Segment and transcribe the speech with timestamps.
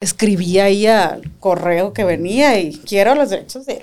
[0.00, 3.82] escribía ahí al correo que venía y quiero los derechos de...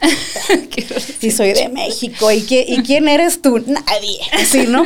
[1.21, 2.31] y soy de México.
[2.31, 3.59] ¿Y, qué, ¿Y quién eres tú?
[3.59, 4.19] Nadie.
[4.33, 4.85] Así, ¿no?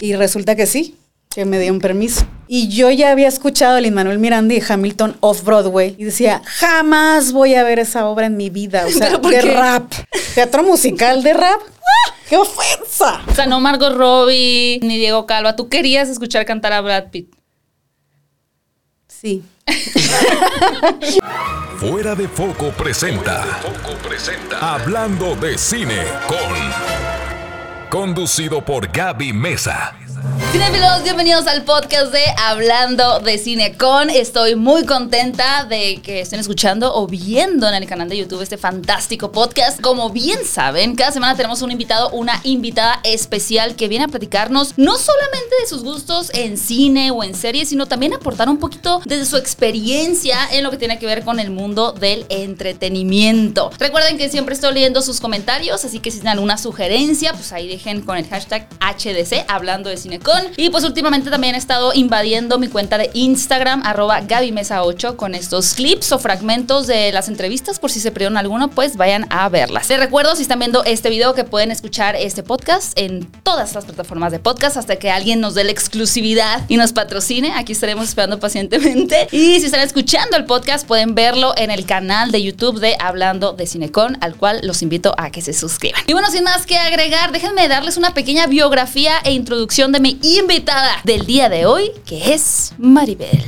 [0.00, 0.96] Y resulta que sí,
[1.32, 2.26] que me dio un permiso.
[2.48, 6.42] Y yo ya había escuchado a Lin Manuel Miranda y Hamilton off Broadway y decía,
[6.44, 8.86] jamás voy a ver esa obra en mi vida.
[8.86, 9.92] O sea, de rap.
[10.34, 11.60] Teatro musical de rap.
[11.60, 12.14] ¡Ah!
[12.28, 13.22] ¡Qué ofensa!
[13.28, 15.54] O sea, no Margot Robbie ni Diego Calva.
[15.54, 17.32] Tú querías escuchar cantar a Brad Pitt.
[19.06, 19.44] Sí.
[21.78, 23.44] Fuera de Foco presenta.
[24.60, 26.38] Hablando de cine con.
[27.90, 29.96] Conducido por Gaby Mesa.
[30.52, 34.10] Cinefilos, bienvenidos al podcast de Hablando de Cine con.
[34.10, 38.56] Estoy muy contenta de que estén escuchando o viendo en el canal de YouTube este
[38.56, 39.80] fantástico podcast.
[39.80, 44.74] Como bien saben, cada semana tenemos un invitado, una invitada especial que viene a platicarnos
[44.76, 49.02] no solamente de sus gustos en cine o en series, sino también aportar un poquito
[49.04, 53.70] de su experiencia en lo que tiene que ver con el mundo del entretenimiento.
[53.78, 57.68] Recuerden que siempre estoy leyendo sus comentarios, así que si tienen alguna sugerencia, pues ahí
[57.68, 60.15] dejen con el hashtag HDC, Hablando de Cine
[60.56, 65.74] Y pues últimamente también he estado invadiendo mi cuenta de Instagram, arroba GabyMesa8, con estos
[65.74, 67.78] clips o fragmentos de las entrevistas.
[67.78, 69.88] Por si se perdieron alguno, pues vayan a verlas.
[69.88, 73.84] Les recuerdo, si están viendo este video, que pueden escuchar este podcast en todas las
[73.84, 77.52] plataformas de podcast hasta que alguien nos dé la exclusividad y nos patrocine.
[77.54, 79.28] Aquí estaremos esperando pacientemente.
[79.32, 83.52] Y si están escuchando el podcast, pueden verlo en el canal de YouTube de Hablando
[83.52, 86.02] de Cinecon, al cual los invito a que se suscriban.
[86.06, 90.18] Y bueno, sin más que agregar, déjenme darles una pequeña biografía e introducción de mi
[90.22, 93.42] invitada del día de hoy, que es Maribel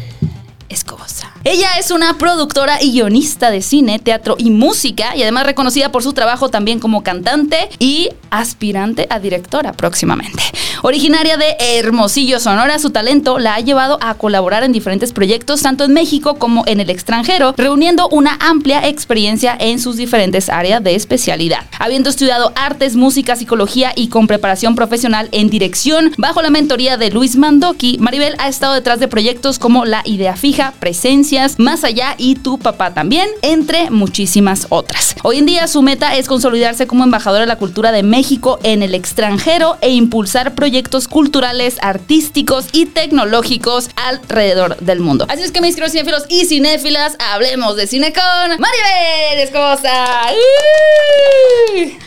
[0.68, 1.32] Escobosa.
[1.44, 6.02] Ella es una productora y guionista de cine, teatro y música y además reconocida por
[6.02, 10.42] su trabajo también como cantante y aspirante a directora próximamente.
[10.82, 15.82] Originaria de Hermosillo, Sonora, su talento la ha llevado a colaborar en diferentes proyectos tanto
[15.84, 20.94] en México como en el extranjero, reuniendo una amplia experiencia en sus diferentes áreas de
[20.94, 21.64] especialidad.
[21.80, 27.10] Habiendo estudiado artes, música, psicología y con preparación profesional en dirección bajo la mentoría de
[27.10, 32.14] Luis Mandoki, Maribel ha estado detrás de proyectos como La Idea Fija, Presencias, Más Allá
[32.18, 35.16] y Tu Papá también, entre muchísimas otras.
[35.24, 38.84] Hoy en día su meta es consolidarse como embajadora de la cultura de México en
[38.84, 40.67] el extranjero e impulsar proyectos
[41.08, 45.26] culturales, artísticos y tecnológicos alrededor del mundo.
[45.28, 50.28] Así es que mis queridos cinéfilos y cinéfilas, hablemos de cine con Maribel Escobosa.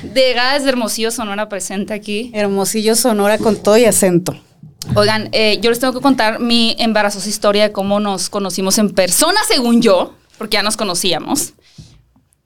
[0.03, 2.31] De Gas de Hermosillo Sonora presente aquí.
[2.33, 4.35] Hermosillo Sonora con todo y acento.
[4.95, 8.89] Oigan, eh, yo les tengo que contar mi embarazosa historia de cómo nos conocimos en
[8.89, 11.53] persona, según yo, porque ya nos conocíamos.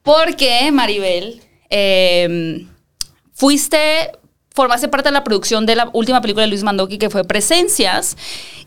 [0.02, 2.66] Porque, Maribel, eh,
[3.32, 4.12] fuiste,
[4.56, 8.16] formaste parte de la producción de la última película de Luis Mandoki, que fue Presencias,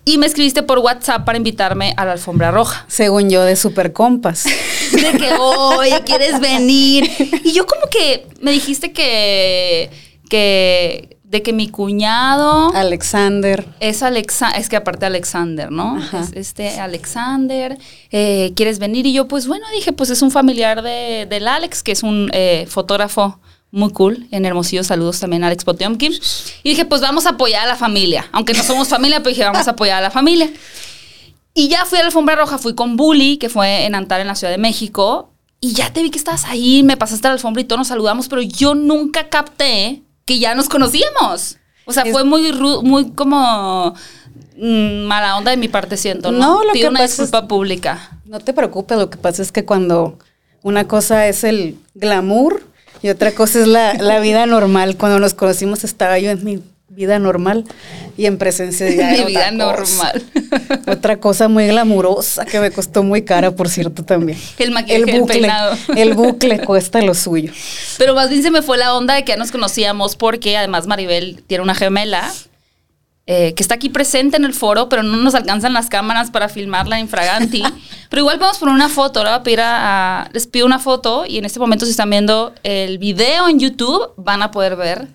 [0.05, 2.85] y me escribiste por WhatsApp para invitarme a la alfombra roja.
[2.87, 4.45] Según yo, de super compas.
[4.91, 7.09] De que, hoy ¿quieres venir?
[7.43, 9.89] Y yo como que me dijiste que,
[10.29, 16.79] que de que mi cuñado Alexander es Alexa es que aparte Alexander no es este
[16.79, 17.77] Alexander
[18.09, 21.83] eh, quieres venir y yo pues bueno dije pues es un familiar de, del Alex
[21.83, 23.39] que es un eh, fotógrafo
[23.71, 26.13] muy cool en Hermosillo saludos también a Alex Potiomkin
[26.63, 29.43] y dije pues vamos a apoyar a la familia aunque no somos familia pero dije
[29.43, 30.49] vamos a apoyar a la familia
[31.53, 34.27] y ya fui a la alfombra roja fui con Bully que fue en Antar en
[34.27, 35.31] la Ciudad de México
[35.61, 37.87] y ya te vi que estabas ahí me pasaste a la alfombra y todos nos
[37.89, 41.57] saludamos pero yo nunca capté que ya nos conocíamos.
[41.85, 42.53] O sea, fue muy,
[42.83, 43.95] muy como
[44.57, 46.31] mm, mala onda de mi parte, siento.
[46.31, 48.19] No, no lo Pido una disculpa pública.
[48.25, 50.19] No te preocupes, lo que pasa es que cuando
[50.61, 52.63] una cosa es el glamour
[53.01, 54.97] y otra cosa es la, la vida normal.
[54.97, 56.61] Cuando nos conocimos estaba yo en mi
[56.99, 57.63] vida normal
[58.17, 60.21] y en presencia de mi vida normal.
[60.87, 64.37] Otra cosa muy glamurosa que me costó muy cara, por cierto, también.
[64.57, 65.77] El maquillaje, el, bucle, peinado.
[65.95, 67.53] El bucle cuesta lo suyo.
[67.97, 70.87] Pero más bien se me fue la onda de que ya nos conocíamos porque además
[70.87, 72.29] Maribel tiene una gemela
[73.31, 76.49] eh, que está aquí presente en el foro, pero no nos alcanzan las cámaras para
[76.49, 77.61] filmarla en Fraganti.
[78.09, 81.59] pero igual vamos por una foto, a, a, les pido una foto y en este
[81.59, 85.09] momento si están viendo el video en YouTube van a poder ver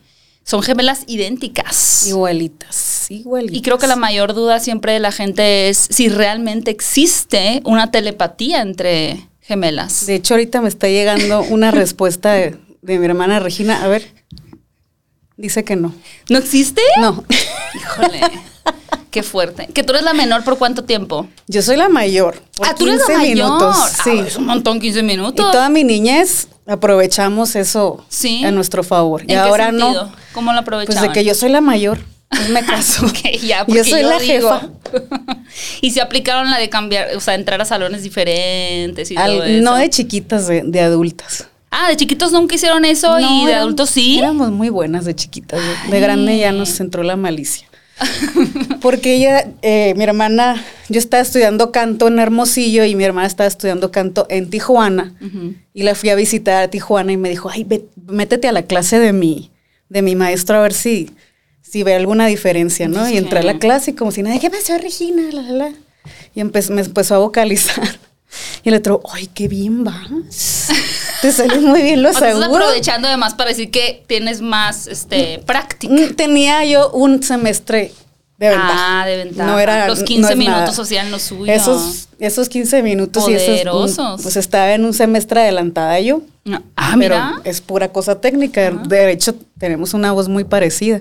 [0.45, 2.07] son gemelas idénticas.
[2.07, 3.57] Igualitas, igualitas.
[3.57, 7.91] Y creo que la mayor duda siempre de la gente es si realmente existe una
[7.91, 10.07] telepatía entre gemelas.
[10.07, 13.83] De hecho, ahorita me está llegando una respuesta de, de mi hermana Regina.
[13.83, 14.07] A ver,
[15.37, 15.95] dice que no.
[16.29, 16.83] ¿No existe?
[17.01, 17.25] No.
[17.75, 18.21] Híjole.
[19.11, 19.69] Qué fuerte.
[19.73, 21.29] ¿Que tú eres la menor por cuánto tiempo?
[21.47, 22.43] Yo soy la mayor.
[22.57, 23.77] Por ah, tú eres la minutos.
[23.77, 23.91] mayor.
[24.03, 24.21] Sí.
[24.23, 25.47] Ah, es un montón, 15 minutos.
[25.49, 28.45] Y toda mi niñez aprovechamos eso ¿Sí?
[28.45, 29.23] a nuestro favor.
[29.23, 30.07] ¿En y ahora sentido?
[30.07, 30.13] no.
[30.33, 30.99] ¿Cómo lo aprovechamos?
[30.99, 32.01] Pues de que yo soy la mayor.
[32.29, 33.07] pues me caso.
[33.43, 34.51] Ya, yo soy la digo.
[34.51, 34.69] jefa.
[35.81, 39.45] y se aplicaron la de cambiar, o sea, entrar a salones diferentes y Al- todo
[39.45, 39.63] eso.
[39.65, 41.47] no de chiquitas, de, de adultas.
[41.77, 44.19] Ah, de chiquitos nunca hicieron eso y de adultos sí.
[44.19, 45.61] Éramos muy buenas de chiquitas.
[45.87, 47.67] De, de grande ya nos entró la malicia.
[48.81, 53.47] Porque ella, eh, mi hermana, yo estaba estudiando canto en Hermosillo y mi hermana estaba
[53.49, 55.15] estudiando canto en Tijuana.
[55.73, 58.63] Y la fui a visitar a Tijuana y me dijo, ay, ve- métete a la
[58.63, 59.51] clase de mi,
[59.89, 61.11] de mi maestro a ver si,
[61.63, 63.09] si ve alguna diferencia, ¿no?
[63.09, 65.23] Y entré a la clase y como si nada, ¿qué pasó, Regina?
[65.33, 65.73] La, la, la.
[66.35, 67.85] Y empe- me empezó a vocalizar.
[68.65, 70.67] Y el otro, ay, qué bien vas.
[71.25, 75.39] Te salen muy bien los O estás aprovechando además para decir que tienes más este,
[75.47, 75.91] práctica.
[75.91, 77.93] Mm, Tenía yo un semestre
[78.37, 79.01] de ventaja.
[79.01, 79.51] Ah, de ventaja.
[79.51, 81.51] No era, Los no 15 es minutos hacían lo suyo.
[81.51, 84.21] Esos, esos 15 minutos y esos, Poderosos.
[84.21, 86.21] pues estaba en un semestre adelantada yo.
[86.77, 87.41] Ah, pero mira.
[87.45, 88.71] es pura cosa técnica.
[88.71, 91.01] De hecho, tenemos una voz muy parecida.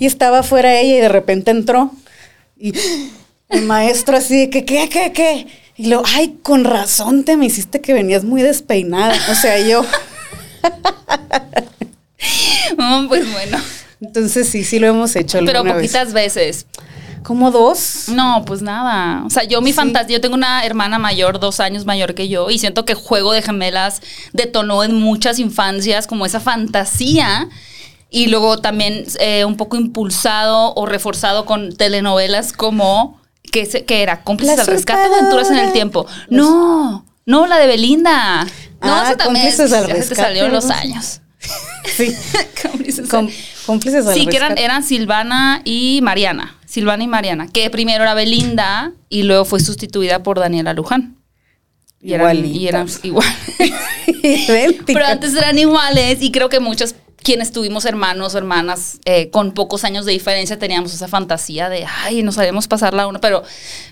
[0.00, 1.92] Y estaba fuera ella y de repente entró.
[2.58, 2.72] Y
[3.50, 5.46] el maestro así de que, ¿qué, qué, qué?
[5.78, 9.14] Y lo, ay, con razón te me hiciste que venías muy despeinada.
[9.30, 9.84] O sea, yo.
[12.76, 13.58] Mm, pues bueno.
[14.00, 15.74] Entonces sí, sí lo hemos hecho Pero vez.
[15.74, 16.66] poquitas veces.
[17.22, 18.04] Como dos.
[18.08, 19.24] No, pues nada.
[19.24, 19.76] O sea, yo mi Sí.
[19.76, 23.32] fantasía, yo tengo una hermana mayor, dos años mayor que yo, y siento que Juego
[23.32, 24.00] de Gemelas
[24.32, 27.48] detonó en muchas infancias como esa fantasía.
[28.10, 33.17] Y luego también eh, un poco impulsado o reforzado con telenovelas como
[33.50, 36.06] que, se- que era cómplices al rescate o aventuras en el tiempo.
[36.30, 38.44] No, no, la de Belinda.
[38.44, 38.50] No,
[38.94, 41.20] Ah, también Cómplices al se te rescate, salió en los años.
[41.96, 42.14] Sí.
[42.62, 43.30] Cómplices Com-
[43.64, 44.64] cómplices al Sí, que eran, rescate.
[44.64, 46.56] eran Silvana y Mariana.
[46.66, 47.48] Silvana y Mariana.
[47.48, 51.16] Que primero era Belinda y luego fue sustituida por Daniela Luján.
[52.00, 53.26] Y eran, y eran igual.
[54.86, 59.52] Pero antes eran iguales y creo que muchos quienes tuvimos hermanos o hermanas eh, con
[59.52, 63.42] pocos años de diferencia teníamos esa fantasía de, ay, nos sabemos pasar la una, pero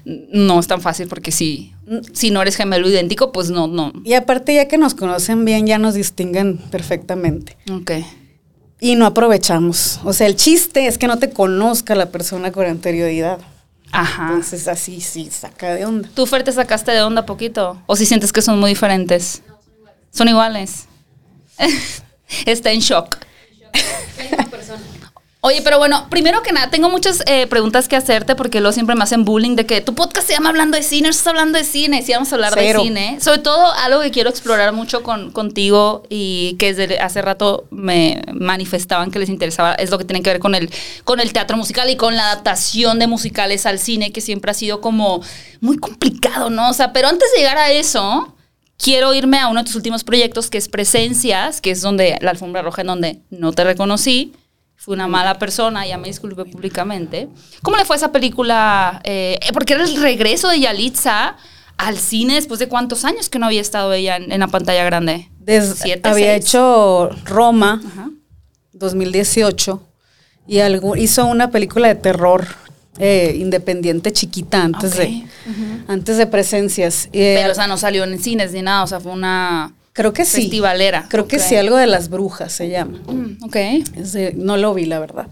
[0.05, 1.75] no es tan fácil porque si,
[2.13, 3.93] si no eres gemelo idéntico, pues no, no.
[4.05, 7.57] Y aparte, ya que nos conocen bien, ya nos distinguen perfectamente.
[7.71, 7.93] Ok.
[8.81, 10.01] Y no aprovechamos.
[10.05, 13.39] O sea, el chiste es que no te conozca la persona con anterioridad.
[13.93, 14.29] Ajá.
[14.29, 16.09] Entonces, así sí, saca de onda.
[16.15, 17.81] ¿Tú, Fer, te sacaste de onda poquito?
[17.87, 19.43] ¿O si sientes que son muy diferentes?
[20.17, 20.87] son iguales.
[22.47, 23.19] Está en shock.
[25.47, 28.97] Oye, pero bueno, primero que nada, tengo muchas eh, preguntas que hacerte porque luego siempre
[28.97, 31.57] me hacen bullying de que tu podcast se llama Hablando de Cine, no estás hablando
[31.57, 32.81] de cine, sí vamos a hablar Cero.
[32.81, 33.19] de cine.
[33.21, 38.23] Sobre todo algo que quiero explorar mucho con, contigo y que desde hace rato me
[38.33, 40.69] manifestaban que les interesaba, es lo que tiene que ver con el,
[41.05, 44.55] con el teatro musical y con la adaptación de musicales al cine, que siempre ha
[44.55, 45.23] sido como
[45.61, 46.71] muy complicado, ¿no?
[46.71, 48.36] O sea, pero antes de llegar a eso,
[48.79, 52.31] quiero irme a uno de tus últimos proyectos, que es Presencias, que es donde la
[52.31, 54.33] alfombra roja en donde no te reconocí.
[54.79, 57.29] Fui una mala persona, ya me disculpé públicamente.
[57.63, 59.01] ¿Cómo le fue esa película?
[59.05, 61.37] Eh, porque era el regreso de Yalitza
[61.79, 64.85] al cine después de cuántos años que no había estado ella en, en la pantalla
[64.85, 65.31] grande.
[65.41, 66.47] Des- Siete, había seis.
[66.47, 68.11] hecho Roma, Ajá.
[68.73, 69.83] 2018,
[70.47, 72.47] y algo, hizo una película de terror
[72.99, 74.99] eh, independiente chiquita antes, Ok.
[74.99, 75.23] de,
[75.89, 77.09] antes de presencias.
[77.13, 80.13] Eh, Pero, o sea, no salió en cines ni nada, o sea, fue una creo
[80.13, 80.43] que sí.
[80.43, 81.07] festivalera.
[81.09, 81.43] Creo que Ok.
[81.43, 82.99] sí, algo de las brujas se llama.
[83.07, 83.55] Mm, ok.
[83.55, 85.27] De- no lo vi, la verdad.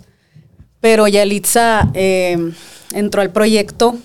[0.81, 2.53] Pero Yalitza eh,
[2.93, 3.97] entró al proyecto,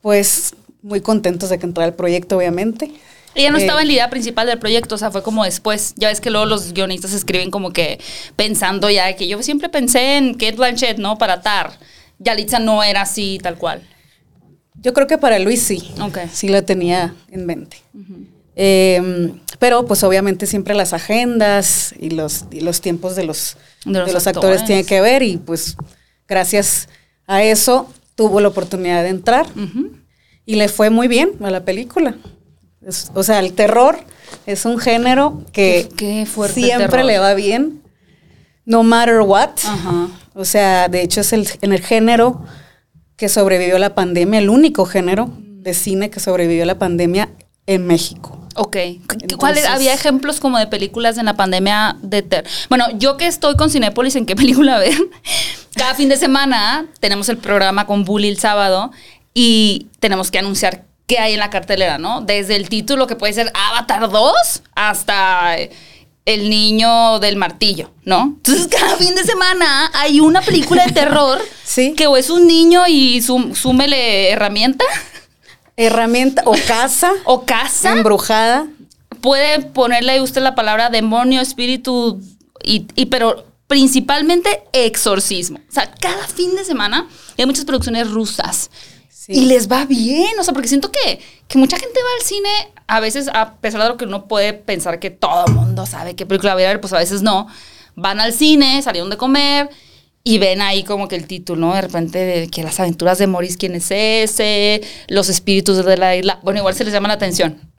[0.00, 2.90] pues muy contentos de que entrara al proyecto, obviamente.
[3.34, 5.94] Ella no Eh, estaba en la idea principal del proyecto, o sea, fue como después.
[5.96, 7.98] Ya ves que luego los guionistas escriben como que
[8.36, 11.16] pensando ya que yo siempre pensé en Kate Blanchett, ¿no?
[11.18, 11.78] Para Tar.
[12.18, 13.82] Yalitza no era así, tal cual.
[14.74, 16.18] Yo creo que para Luis sí, Ok.
[16.32, 17.78] sí la tenía en mente.
[18.56, 23.92] Eh, pero pues obviamente siempre las agendas y los, y los tiempos de los, De
[24.04, 24.26] de los actores.
[24.26, 25.76] actores tienen que ver y pues
[26.28, 26.88] gracias
[27.26, 29.46] a eso tuvo la oportunidad de entrar
[30.44, 32.16] y le fue muy bien a la película.
[32.86, 33.98] Es- o sea, el terror
[34.46, 37.04] es un género que Qué- qué fuerte siempre terror.
[37.06, 37.81] le va bien,
[38.64, 39.50] no matter what.
[39.64, 40.08] Ajá.
[40.34, 42.42] O sea, de hecho es el, en el género
[43.16, 47.28] que sobrevivió la pandemia, el único género de cine que sobrevivió la pandemia
[47.66, 48.38] en México.
[48.54, 48.72] Ok.
[48.72, 48.98] ¿Qué-
[49.38, 53.26] ¿Cuáles Entonces- había ejemplos como de películas en la pandemia de ter Bueno, yo que
[53.26, 54.94] estoy con Cinépolis, ¿en qué película ver?
[55.76, 58.90] Cada fin de semana tenemos el programa con Bully el sábado
[59.34, 62.20] y tenemos que anunciar qué hay en la cartelera, ¿no?
[62.20, 64.32] Desde el título que puede ser Avatar 2
[64.74, 65.56] hasta
[66.24, 68.34] El niño del martillo, ¿no?
[68.36, 71.94] Entonces cada fin de semana hay una película de terror Sí.
[71.96, 74.84] que o es un niño y sum- súmele herramienta
[75.76, 78.66] Herramienta o casa o casa embrujada.
[79.20, 82.20] puede ponerle usted la palabra demonio, espíritu,
[82.62, 85.58] y, y pero, principalmente exorcismo.
[85.68, 88.70] O sea, cada fin de semana hay muchas producciones rusas.
[89.28, 92.48] Y les va bien, o sea, porque siento que, que mucha gente va al cine,
[92.86, 96.16] a veces, a pesar de lo que uno puede pensar que todo el mundo sabe
[96.16, 97.46] qué película va a ver, pues a veces no.
[97.94, 99.68] Van al cine, salieron de comer
[100.24, 101.74] y ven ahí como que el título, ¿no?
[101.74, 104.82] De repente, de que las aventuras de Morris, ¿quién es ese?
[105.08, 106.40] Los espíritus de la isla.
[106.42, 107.60] Bueno, igual se les llama la atención.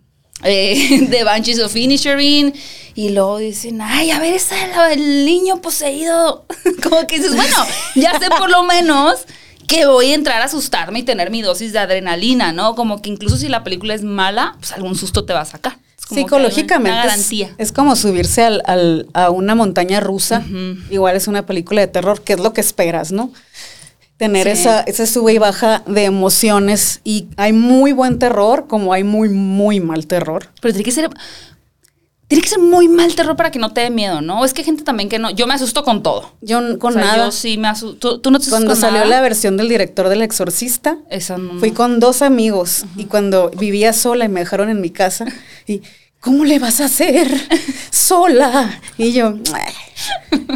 [0.45, 2.53] Eh, The Banshees of Inisherin.
[2.95, 6.45] Y luego dicen, ay, a ver, ese es el niño poseído.
[6.83, 7.55] como que dices, bueno,
[7.95, 9.25] ya sé por lo menos
[9.67, 12.75] que voy a entrar a asustarme y tener mi dosis de adrenalina, ¿no?
[12.75, 15.77] Como que incluso si la película es mala, pues algún susto te va a sacar.
[16.09, 17.07] Psicológicamente
[17.57, 20.43] es, como subirse al, a una montaña rusa.
[20.89, 23.31] Igual es una película de terror, que es lo que esperas, ¿no?
[24.17, 27.01] Tener esa, esa sube y baja de emociones.
[27.03, 30.49] Y hay muy buen terror, como hay muy, muy mal terror.
[30.61, 31.09] Pero tiene que ser
[32.33, 34.43] tiene que ser muy mal terror para que no te dé miedo, ¿no?
[34.43, 35.29] Es que hay gente también que no.
[35.29, 36.31] Yo me asusto con todo.
[36.41, 37.25] Yo con nada.
[37.25, 38.19] Yo sí me asusto.
[38.19, 40.97] ¿Tú, no te Cuando salió la versión del director del Exorcista,
[41.59, 45.25] fui con dos amigos y cuando vivía sola y me dejaron en mi casa
[45.67, 45.81] y.
[46.19, 47.27] ¿Cómo le vas a hacer
[47.91, 48.79] sola?
[48.97, 49.37] Y yo,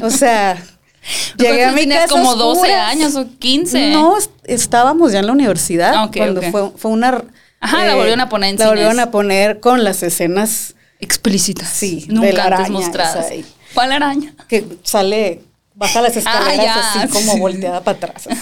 [0.01, 0.63] o sea,
[1.37, 3.91] llegué a mi casa como 12 años o 15.
[3.91, 4.15] No,
[4.45, 7.21] estábamos ya en la universidad ah, cuando Fue, fue una
[7.59, 11.69] Ajá, la volvieron a poner en La volvieron a poner con las escenas explícitas.
[11.69, 13.27] Sí, nunca de la araña, mostradas.
[13.73, 14.33] ¿Cuál araña?
[14.47, 15.41] Que sale,
[15.75, 18.27] baja las ah, escaleras así como volteada para atrás.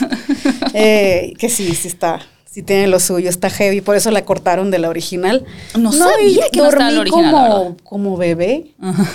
[0.77, 2.19] Eh, que sí, sí está,
[2.51, 5.45] sí tiene lo suyo, está heavy, por eso la cortaron de la original.
[5.79, 8.74] No, sabía que dormí no original, como, como bebé.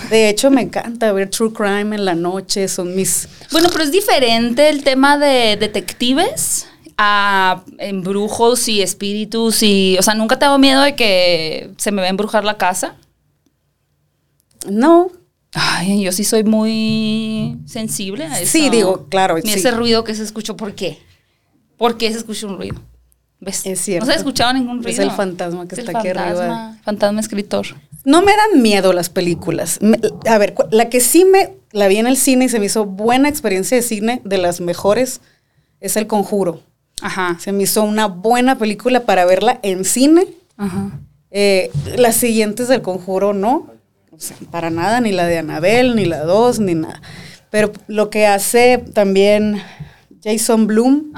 [0.09, 3.28] De hecho, me encanta ver True Crime en la noche, son mis...
[3.52, 6.66] Bueno, pero es diferente el tema de detectives
[6.97, 12.02] a embrujos y espíritus y, o sea, ¿nunca te hago miedo de que se me
[12.02, 12.97] va a embrujar la casa?
[14.69, 15.11] No.
[15.52, 18.52] Ay, yo sí soy muy sensible a eso.
[18.52, 19.37] Sí, digo, claro.
[19.43, 20.99] Y ese ruido que se escuchó, ¿por qué?
[21.76, 22.81] ¿Por qué se escucha un ruido?
[23.40, 23.64] ¿Ves?
[23.64, 24.05] Es cierto.
[24.05, 24.90] No se ha escuchado ningún ruido.
[24.90, 26.76] Es el fantasma que está aquí arriba.
[26.85, 27.67] Fantasma escritor.
[28.05, 29.79] No me dan miedo las películas.
[30.26, 32.85] a ver, la que sí me la vi en el cine y se me hizo
[32.85, 35.21] buena experiencia de cine, de las mejores,
[35.81, 36.62] es El Conjuro.
[37.00, 37.38] Ajá.
[37.40, 40.26] Se me hizo una buena película para verla en cine.
[40.57, 41.00] Ajá.
[41.31, 43.71] Eh, las siguientes del Conjuro no
[44.50, 47.00] para nada, ni la de Anabel, ni la 2, ni nada.
[47.50, 49.62] Pero lo que hace también
[50.23, 51.12] Jason Bloom,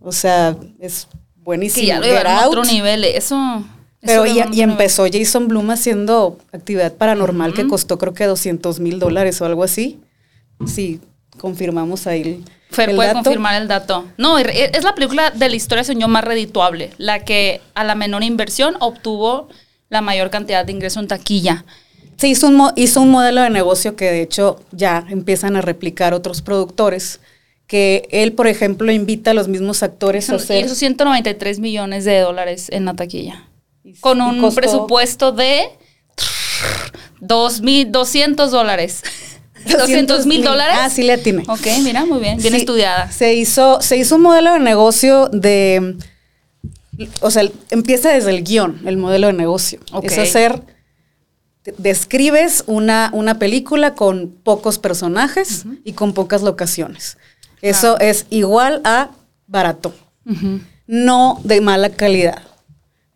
[0.00, 2.00] o sea, es buenísimo.
[2.00, 3.64] Que ya lo a otro nivel, eso...
[4.00, 9.40] Pero y, empezó Jason Bloom haciendo actividad paranormal que costó creo que 200 mil dólares
[9.40, 9.98] o algo así.
[10.66, 11.00] Sí,
[11.36, 14.04] confirmamos ahí el, Fer puede confirmar el dato.
[14.16, 18.22] No, es la película de la historia señor más redituable, la que a la menor
[18.22, 19.48] inversión obtuvo
[19.88, 21.64] la mayor cantidad de ingreso en taquilla
[22.18, 26.14] se hizo un, hizo un modelo de negocio que de hecho ya empiezan a replicar
[26.14, 27.20] otros productores
[27.68, 30.64] que él, por ejemplo, invita a los mismos actores a hacer...
[30.64, 33.46] Esos 193 millones de dólares en la taquilla.
[34.00, 35.68] Con un presupuesto de
[37.20, 39.02] 2.200 dólares.
[39.70, 40.76] 200 mil dólares.
[40.80, 41.44] Ah, sí le tiene.
[41.46, 43.12] Ok, mira, muy bien, bien estudiada.
[43.12, 45.96] Se hizo, se hizo un modelo de negocio de...
[47.20, 49.78] O sea, empieza desde el guion, el modelo de negocio.
[50.02, 50.62] Es hacer
[51.76, 57.18] describes una, una película con pocos personajes y con pocas locaciones.
[57.60, 59.10] Eso es igual a
[59.46, 59.94] barato,
[60.86, 62.42] no de mala calidad.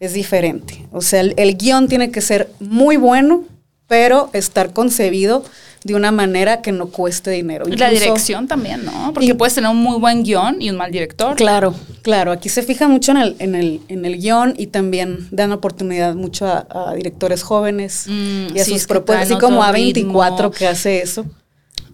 [0.01, 0.87] Es diferente.
[0.91, 3.45] O sea, el guion tiene que ser muy bueno,
[3.87, 5.45] pero estar concebido
[5.85, 7.65] de una manera que no cueste dinero.
[7.67, 9.13] la dirección también, ¿no?
[9.13, 11.37] Porque puedes tener un muy buen guion y un mal director.
[11.37, 12.33] Claro, claro.
[12.33, 16.15] Aquí se fija mucho en el, en el, en el guion y también dan oportunidad
[16.15, 21.27] mucho a, directores jóvenes mm, y a sus propuestas, así como A24 que hace eso.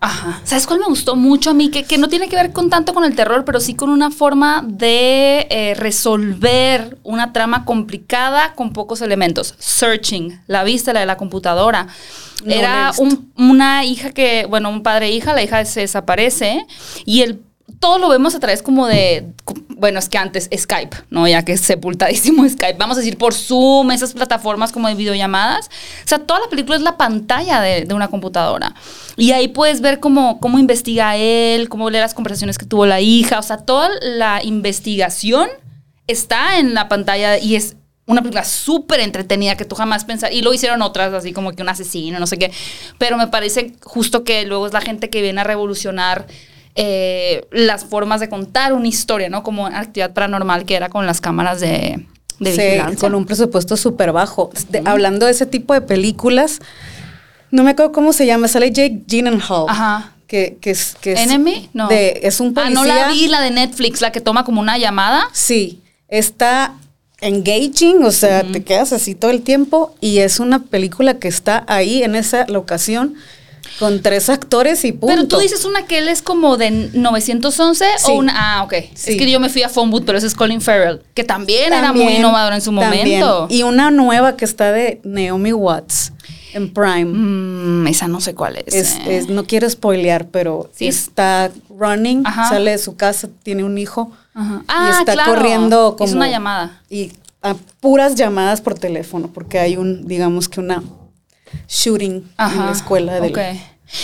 [0.00, 0.40] Ajá.
[0.44, 1.70] ¿Sabes cuál me gustó mucho a mí?
[1.70, 4.10] Que, que, no tiene que ver con tanto con el terror, pero sí con una
[4.10, 9.54] forma de eh, resolver una trama complicada con pocos elementos.
[9.58, 11.88] Searching, la vista, la de la computadora.
[12.46, 12.92] Era
[13.36, 16.66] una hija que, bueno, un padre e hija, la hija se desaparece
[17.04, 17.42] y el
[17.80, 19.26] todo lo vemos a través como de,
[19.76, 21.28] bueno, es que antes Skype, ¿no?
[21.28, 22.76] Ya que es sepultadísimo Skype.
[22.78, 25.66] Vamos a decir por Zoom, esas plataformas como de videollamadas.
[26.04, 28.74] O sea, toda la película es la pantalla de, una computadora.
[29.16, 33.00] Y ahí puedes ver cómo, cómo investiga él, cómo lee las conversaciones que tuvo la
[33.00, 33.38] hija.
[33.38, 35.48] O sea, toda la investigación
[36.06, 40.32] está en la pantalla y es una película súper entretenida que tú jamás pensas.
[40.32, 42.50] Y lo hicieron otras, así como que un asesino, no sé qué.
[42.98, 46.26] Pero me parece justo que luego es la gente que viene a revolucionar
[46.80, 49.42] eh, las formas de contar una historia, ¿no?
[49.42, 52.06] Como actividad paranormal que era con las cámaras de,
[52.38, 52.52] de
[52.90, 54.50] sí, con un presupuesto súper bajo.
[54.84, 56.60] Hablando de ese tipo de películas,
[57.50, 59.66] no me acuerdo cómo se llama, sale Jake Gyllenhaal.
[59.68, 60.12] Ajá.
[60.28, 60.94] que, que es...
[61.00, 61.68] Que es ¿Enemy?
[61.72, 61.88] No.
[61.88, 62.74] de- es un Ah, policía.
[62.80, 65.28] no la vi, la de Netflix, la que toma como una llamada.
[65.32, 66.74] Sí, está
[67.20, 71.64] engaging, o sea, te quedas así todo el tiempo y es una película que está
[71.66, 73.14] ahí en esa locación
[73.78, 75.06] con tres actores y punto.
[75.08, 78.10] Pero tú dices una que él es como de 911 Sí.
[78.10, 78.32] o una.
[78.36, 78.74] Ah, ok.
[78.94, 79.12] Sí.
[79.12, 81.72] Es que yo me fui a Phone Booth, pero ese es Colin Farrell, que también,
[81.72, 83.04] era muy innovador en su también.
[83.20, 83.46] momento.
[83.50, 86.12] Y una nueva que está de Naomi Watts
[86.54, 87.04] en Prime.
[87.04, 88.74] Mm, esa no sé cuál es.
[88.74, 89.18] Es, eh.
[89.18, 90.86] es- no quiero spoilear, pero Sí.
[90.88, 92.48] está running, Ajá.
[92.48, 94.60] sale de su casa, tiene un hijo Ajá.
[94.62, 95.34] y Ah, está claro.
[95.34, 96.80] corriendo como Es una llamada.
[96.88, 100.82] y a puras llamadas por teléfono, porque hay un, digamos que una
[101.68, 103.38] shooting en la escuela del Ok.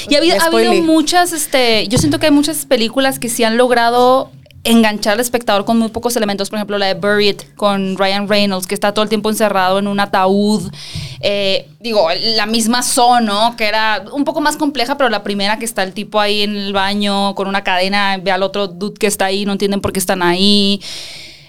[0.08, 3.58] Y ha habido, ha muchas, este, yo siento que hay muchas películas que sí han
[3.58, 4.30] logrado
[4.64, 6.48] enganchar al espectador con muy pocos elementos.
[6.48, 9.86] Por ejemplo, la de Buried con Ryan Reynolds, que está todo el tiempo encerrado en
[9.86, 10.72] un ataúd.
[11.20, 13.56] Eh, digo, la misma Son, ¿no?
[13.56, 16.56] Que era un poco más compleja, pero la primera que está el tipo ahí en
[16.56, 19.92] el baño con una cadena, ve al otro dude que está ahí, no entienden por
[19.92, 20.80] qué están ahí.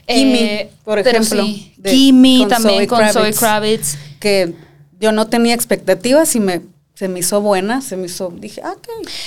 [0.07, 1.73] Kimi, Eh, por ejemplo, sí.
[1.83, 3.39] Kimi también Zoe con Zoe Kravitz.
[3.39, 3.97] Kravitz.
[4.19, 4.53] que
[4.99, 6.61] yo no tenía expectativas y me
[6.95, 8.73] se me hizo buena, se me hizo, dije, ah.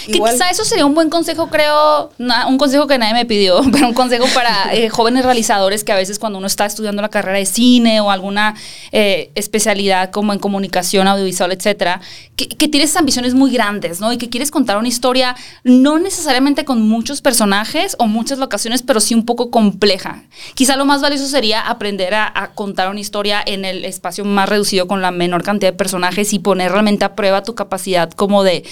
[0.06, 3.60] Que quizá eso sería un buen consejo, creo, na- un consejo que nadie me pidió,
[3.72, 7.10] pero un consejo para eh, jóvenes realizadores que a veces cuando uno está estudiando la
[7.10, 8.54] carrera de cine o alguna
[8.90, 12.00] eh, especialidad como en comunicación audiovisual, etcétera,
[12.36, 14.14] que, que tienes ambiciones muy grandes, ¿no?
[14.14, 18.98] Y que quieres contar una historia no necesariamente con muchos personajes o muchas locaciones, pero
[19.00, 20.22] sí un poco compleja.
[20.54, 24.48] Quizá lo más valioso sería aprender a, a contar una historia en el espacio más
[24.48, 28.42] reducido con la menor cantidad de personajes y poner realmente a prueba tu capacidad como
[28.44, 28.64] de,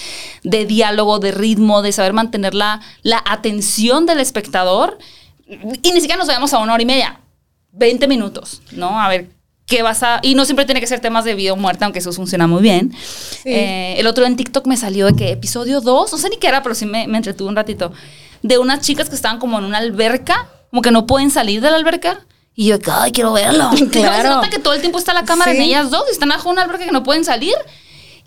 [0.43, 4.97] de diálogo, de ritmo, de saber mantener la, la atención del espectador.
[5.83, 7.19] Y ni siquiera nos vayamos a una hora y media,
[7.73, 8.99] 20 minutos, ¿no?
[8.99, 9.29] A ver.
[9.67, 10.21] ¿Qué vas a.?
[10.23, 12.61] Y no siempre tiene que ser temas de vida o muerte, aunque eso funciona muy
[12.61, 12.93] bien.
[13.43, 16.47] Eh, el otro en TikTok me salió de que episodio 2, no sé ni qué
[16.47, 17.91] era, pero sí me, me entretuvo un ratito.
[18.41, 21.69] De unas chicas que estaban como en una alberca, como que no pueden salir de
[21.69, 22.25] la alberca.
[22.55, 23.69] Y yo, ay, quiero verlo.
[23.77, 24.21] Y Claro.
[24.23, 25.63] se nota que todo el tiempo está la cámara en Sí.
[25.63, 27.55] ellas dos, y están bajo una alberca que no pueden salir.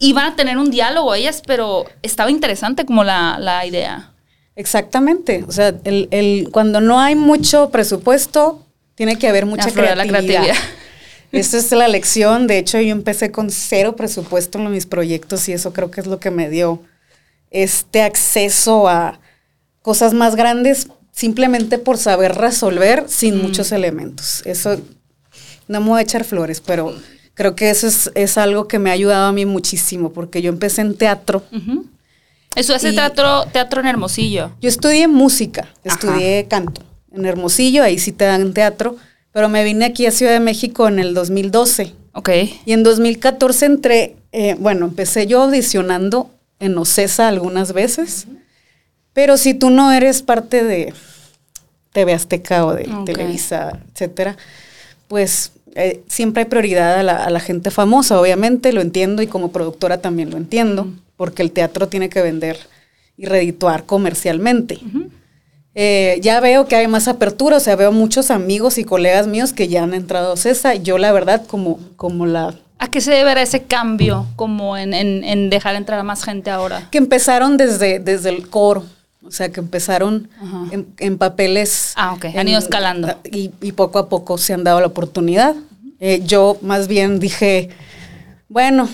[0.00, 4.13] Y van a tener un diálogo ellas, pero estaba interesante como la, la idea.
[4.56, 5.45] Exactamente.
[5.47, 10.06] O sea, el, el- cuando no hay mucho presupuesto, tiene que haber mucha Aflorar la
[10.06, 10.54] creatividad.
[11.32, 12.47] Esa es la lección.
[12.49, 16.06] De hecho, yo empecé con cero presupuesto en mis proyectos y eso creo que es
[16.08, 16.82] lo que me dio
[17.50, 19.21] este acceso a
[19.82, 23.43] cosas más grandes simplemente por saber resolver sin Mm.
[23.43, 24.43] muchos elementos.
[24.47, 24.80] Eso
[25.69, 26.95] no me voy a echar flores, pero
[27.40, 30.50] creo que eso es, es algo que me ha ayudado a mí muchísimo porque yo
[30.50, 31.42] empecé en teatro.
[31.56, 31.86] Ujú.
[32.54, 34.50] Eso hace teatro, teatro en Hermosillo.
[34.60, 35.72] Yo estudié música, Ajá.
[35.84, 38.96] estudié canto en Hermosillo, ahí sí te dan teatro,
[39.32, 42.28] pero me vine aquí a Ciudad de México en el 2012 Ok.
[42.66, 48.26] y en 2014 entré, eh, bueno, empecé yo audicionando en Ocesa algunas veces,
[49.14, 50.92] pero si tú no eres parte de
[51.94, 52.86] TV Azteca o de.
[53.06, 54.36] Televisa, etcétera,
[55.08, 59.26] pues eh, siempre hay prioridad a la, a la gente famosa, obviamente, lo entiendo y
[59.26, 62.59] como productora también lo entiendo, porque el teatro tiene que vender
[63.17, 64.78] y redituar comercialmente.
[65.75, 69.52] Eh, ya veo que hay más apertura, o sea, veo muchos amigos y colegas míos
[69.52, 70.75] que ya han entrado a CESA.
[70.75, 75.23] Yo, la verdad, como, como la ¿A qué se deberá ese cambio como en, en-
[75.23, 76.89] en dejar entrar a más gente ahora?
[76.91, 78.85] que empezaron desde, desde el coro,
[79.23, 80.28] o sea, que empezaron
[80.73, 81.93] en, en papeles.
[81.97, 83.15] Ah, ok, han en- ido escalando.
[83.30, 85.54] Y, y poco a poco se han dado la oportunidad.
[86.00, 87.69] Eh, yo más bien dije,
[88.49, 88.89] bueno,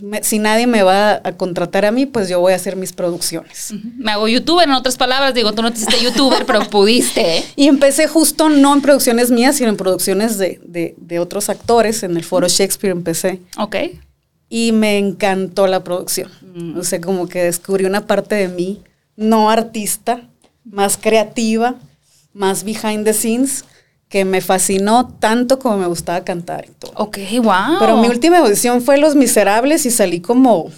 [0.00, 2.92] me- si nadie me va a contratar a mí, pues yo voy a hacer mis
[2.92, 3.70] producciones.
[3.72, 3.88] Ujú.
[3.98, 5.34] Me hago youtuber, en otras palabras.
[5.34, 7.38] Digo, tú no te hiciste youtuber, pero pudiste.
[7.38, 7.44] ¿eh?
[7.56, 12.02] Y empecé justo no en producciones mías, sino en producciones de, de- de otros actores.
[12.02, 13.40] En el foro Shakespeare empecé.
[13.58, 13.76] Ok.
[14.48, 16.30] Y me encantó la producción.
[16.54, 16.78] Mm.
[16.78, 18.82] O sea, como que descubrí una parte de mí,
[19.16, 20.22] no artista,
[20.64, 21.76] más creativa,
[22.32, 23.64] más behind the scenes,
[24.08, 26.92] que me fascinó tanto como me gustaba cantar y todo.
[26.94, 27.78] Ok, wow.
[27.80, 30.70] Pero mi última audición fue Los Miserables y salí como,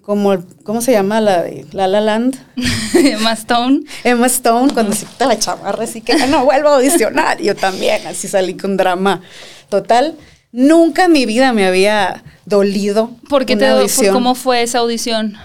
[0.00, 2.36] como, ¿cómo se llama la de La La Land?
[3.20, 3.80] Más Stone.
[4.04, 7.40] Emma Stone cuando se quita la chamarra, así que "Ah, no vuelvo a audicionar.
[7.42, 9.20] Yo también, así salí con drama
[9.68, 10.14] total.
[10.52, 13.10] Nunca en mi vida me había dolido.
[13.28, 14.14] ¿Por qué una te, audición.
[14.14, 15.36] ¿Cómo fue esa audición?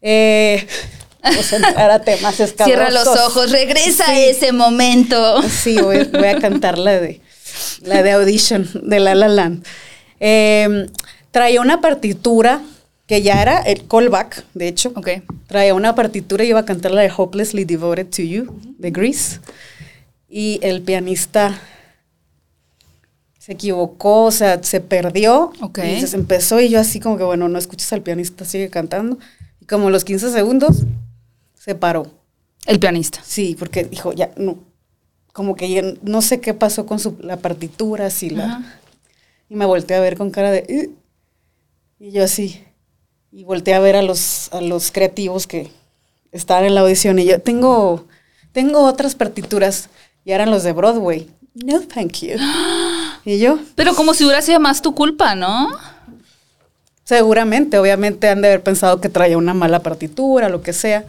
[0.00, 0.66] Eh,
[1.34, 2.66] pues entrar a temas escabrosos.
[2.66, 5.42] Cierra los ojos, regresa a ese momento.
[5.42, 7.20] Sí, voy, voy a cantar la de,
[7.82, 9.64] la de Audition de La La Land.
[10.20, 10.86] Eh,
[11.30, 12.62] traía una partitura
[13.06, 14.92] que ya era el callback, de hecho.
[14.96, 15.08] Ok.
[15.46, 19.40] Traía una partitura y iba a cantar la de Hopelessly Devoted to You, de Grease.
[20.28, 21.60] Y el pianista
[23.38, 25.52] se equivocó, o sea, se perdió.
[25.60, 25.78] Ok.
[25.84, 29.18] Y se empezó y yo así como que, bueno, no escuches al pianista, sigue cantando.
[29.60, 30.82] Y como a los 15 segundos,
[31.66, 32.06] se paró.
[32.64, 33.20] El pianista.
[33.24, 34.58] Sí, porque dijo, ya, no,
[35.32, 38.44] como que ya no sé qué pasó con su, la partitura, si la...
[38.46, 38.80] Ajá.
[39.48, 40.64] Y me volteé a ver con cara de...
[40.68, 40.96] "Ugh".
[41.98, 42.64] Y yo así.
[43.32, 45.70] Y volteé a ver a los, a los creativos que
[46.32, 47.18] estaban en la audición.
[47.18, 48.06] Y yo tengo,
[48.52, 49.88] tengo otras partituras.
[50.24, 51.28] Y eran los de Broadway.
[51.54, 52.36] No, thank you.
[53.24, 55.68] Y yo, Pero como si hubiera sido más tu culpa, ¿no?
[57.02, 61.04] seguramente, obviamente han de haber pensado que traía una mala partitura, lo que sea.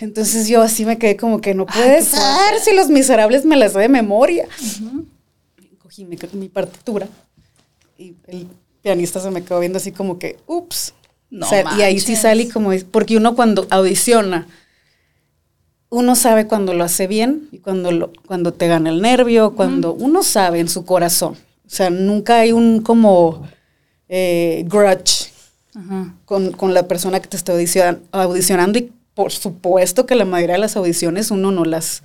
[0.00, 3.56] Entonces yo así me quedé como que no puede qué ser si los miserables me
[3.56, 4.48] las sé de memoria.
[5.78, 7.08] Cogí mi, mi partitura
[7.98, 8.46] y el
[8.82, 10.94] pianista se me quedó viendo así como que, ups.
[11.28, 14.48] No O sea, y ahí sí salí como, porque uno cuando audiciona,
[15.88, 19.92] uno sabe cuando lo hace bien y cuando, lo, cuando te gana el nervio, cuando
[19.92, 21.34] uno sabe en su corazón.
[21.66, 23.46] O sea, nunca hay un como
[24.08, 25.30] eh, grudge
[25.74, 26.14] Ajá.
[26.24, 30.54] con, con la persona que te está audicion- audicionando y por supuesto que la mayoría
[30.54, 32.00] de las audiciones uno no las,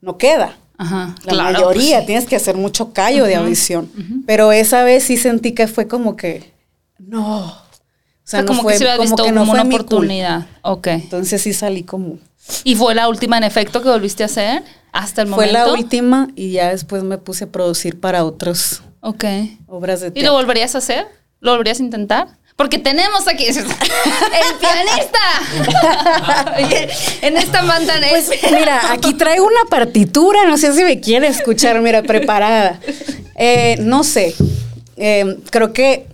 [0.00, 0.56] no queda.
[0.78, 1.14] Ajá.
[1.24, 2.06] La Claro, mayoría, pues sí.
[2.06, 3.90] tienes que hacer mucho callo de audición.
[4.26, 6.50] Pero esa vez sí sentí que fue como que,
[6.98, 7.40] no.
[7.40, 7.52] O O
[8.24, 10.46] sea, no como fue- que se hubiera visto que no como fue una oportunidad.
[10.62, 10.86] Ok.
[10.86, 12.18] Entonces sí salí como...
[12.64, 15.52] ¿Y fue la última en efecto que volviste a hacer hasta el Fue momento?
[15.66, 19.24] la última y ya después me puse a producir para otras Ok.
[19.66, 20.32] obras de ¿Y lo teatro.
[20.34, 21.06] volverías a hacer?
[21.40, 22.28] ¿Lo volverías a intentar?
[22.56, 25.18] Porque tenemos aquí el pianista.
[27.22, 31.80] En esta banda Pues mira, aquí traigo una partitura, no sé si me quiere escuchar,
[31.82, 32.80] mira, preparada.
[33.34, 34.34] Eh, no sé,
[34.96, 36.06] eh, creo que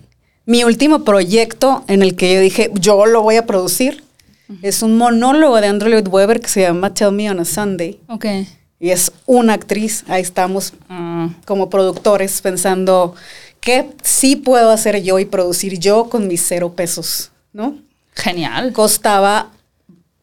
[0.44, 4.02] mi último proyecto en el que yo dije, yo lo voy a producir,
[4.62, 8.00] es un monólogo de Andrew Lloyd Webber que se llama Tell Me on a Sunday.
[8.08, 8.26] Ok.
[8.80, 13.14] Y es una actriz, ahí estamos Ah, como productores pensando,
[13.62, 17.30] ¿qué sí puedo hacer yo y producir yo con mis cero pesos?
[17.54, 17.76] ¿No?
[18.14, 18.72] genial.
[18.74, 19.48] costaba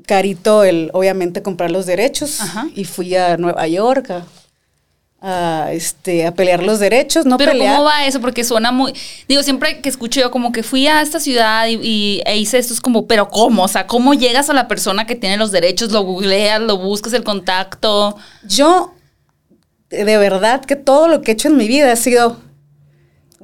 [0.05, 2.67] carito el obviamente comprar los derechos Ajá.
[2.75, 4.25] y fui a Nueva York a,
[5.21, 8.21] a, este a pelear los derechos no Pero pelear ¿cómo va eso?
[8.21, 8.93] Porque suena muy...
[9.27, 12.57] Digo, siempre que escucho yo como que fui a esta ciudad y, y- e hice
[12.57, 13.63] esto, es como, pero ¿cómo?
[13.63, 15.91] O sea, ¿cómo llegas a la persona que tiene los derechos?
[15.91, 16.61] ¿Lo googleas?
[16.61, 18.15] ¿Lo buscas el contacto?
[18.47, 18.93] yo
[19.89, 22.37] de de verdad que todo lo que he hecho en mi vida ha sido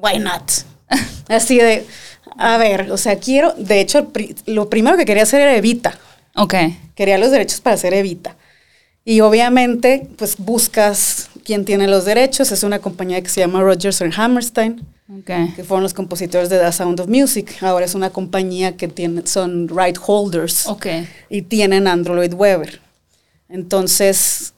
[0.06, 0.52] why not
[1.30, 1.86] así de
[2.38, 4.12] a ver o sea quiero de hecho
[4.46, 5.98] lo primero que quería hacer era Evita
[6.38, 6.54] Ok.
[6.96, 8.36] quería los derechos para hacer Evita.
[9.06, 12.52] Y obviamente, pues buscas quién tiene los derechos.
[12.52, 15.56] Es una compañía que se llama Rogers and Hammerstein, Ok.
[15.56, 17.56] que fueron los compositores de The Sound of Music.
[17.62, 20.88] Ahora es una compañía que tiene, son right holders Ok.
[21.30, 22.82] y tienen Andrew Lloyd Webber.
[23.48, 24.55] Entonces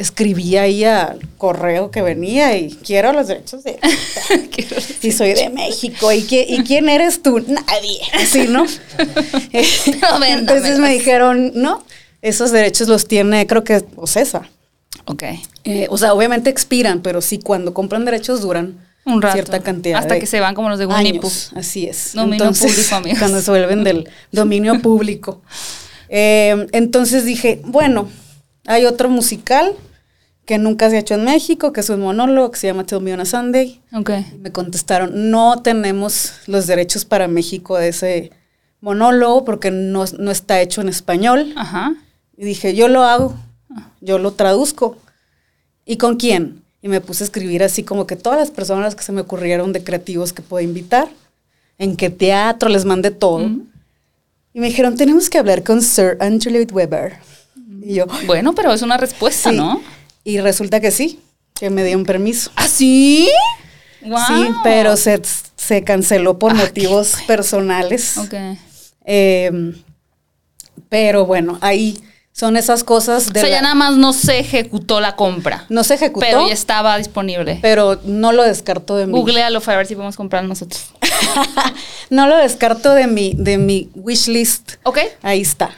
[0.00, 3.78] escribí ahí al correo que venía y quiero los derechos de
[5.02, 6.10] y soy de México.
[6.10, 7.38] ¿Y, qué- ¿Y quién eres tú?
[7.46, 8.00] Nadie.
[8.14, 8.64] Así, ¿no?
[10.26, 11.84] Entonces me dijeron, no,
[12.22, 14.48] esos derechos los tiene, creo que Ocesa.
[15.04, 15.24] Ok.
[15.64, 19.34] Eh, o sea, obviamente expiran, pero sí, cuando compran derechos duran Un rato.
[19.34, 19.98] cierta cantidad.
[19.98, 21.52] Hasta de que se van como los de años.
[21.54, 22.12] Así es.
[22.14, 23.18] Dominio público, amigos.
[23.18, 25.42] Cuando se vuelven del dominio público.
[26.08, 28.08] Eh, entonces dije, bueno,
[28.66, 29.74] hay otro musical
[30.50, 33.00] que nunca se ha hecho en México, que es un monólogo que se llama Tell
[33.00, 33.80] Me on a Sunday.
[33.92, 34.10] Ok.
[34.34, 38.32] Y me contestaron, no tenemos los derechos para México de ese
[38.80, 41.52] monólogo porque no, no está hecho en español.
[41.54, 41.94] Ajá.
[42.36, 43.36] Y dije, yo lo hago,
[44.00, 44.98] yo lo traduzco.
[45.86, 46.64] ¿Y con quién?
[46.82, 49.72] Y me puse a escribir así como que todas las personas que se me ocurrieron
[49.72, 51.06] de creativos que puedo invitar,
[51.78, 53.48] en qué teatro, les mandé todo.
[54.52, 57.18] Y me dijeron, tenemos que hablar con Sir Andrew Lloyd Webber.
[57.84, 59.56] Y yo, Bueno, pero es una respuesta, sí.
[59.56, 59.80] ¿no?
[60.24, 61.20] Y resulta que sí,
[61.54, 62.50] que me dieron permiso.
[62.56, 63.28] ¿Ah, sí?
[64.02, 64.18] Wow.
[64.28, 65.20] Sí, pero se,
[65.56, 68.16] se canceló por Ah, qué motivos personales.
[68.18, 68.34] Ok.
[69.04, 69.72] Eh,
[70.88, 72.00] pero bueno, ahí
[72.32, 73.40] son esas cosas O de...
[73.40, 75.66] sea, ya nada más no se ejecutó la compra.
[75.68, 77.60] no se ejecutó, Pero pero, ya estaba disponible.
[78.04, 79.12] no lo descarto de mi...
[79.12, 80.92] Googlealo para ver si podemos comprar nosotros.
[82.10, 84.72] no lo descarto de mi, de mi wish list.
[84.84, 84.98] ¿Ok?
[85.22, 85.70] Ahí está.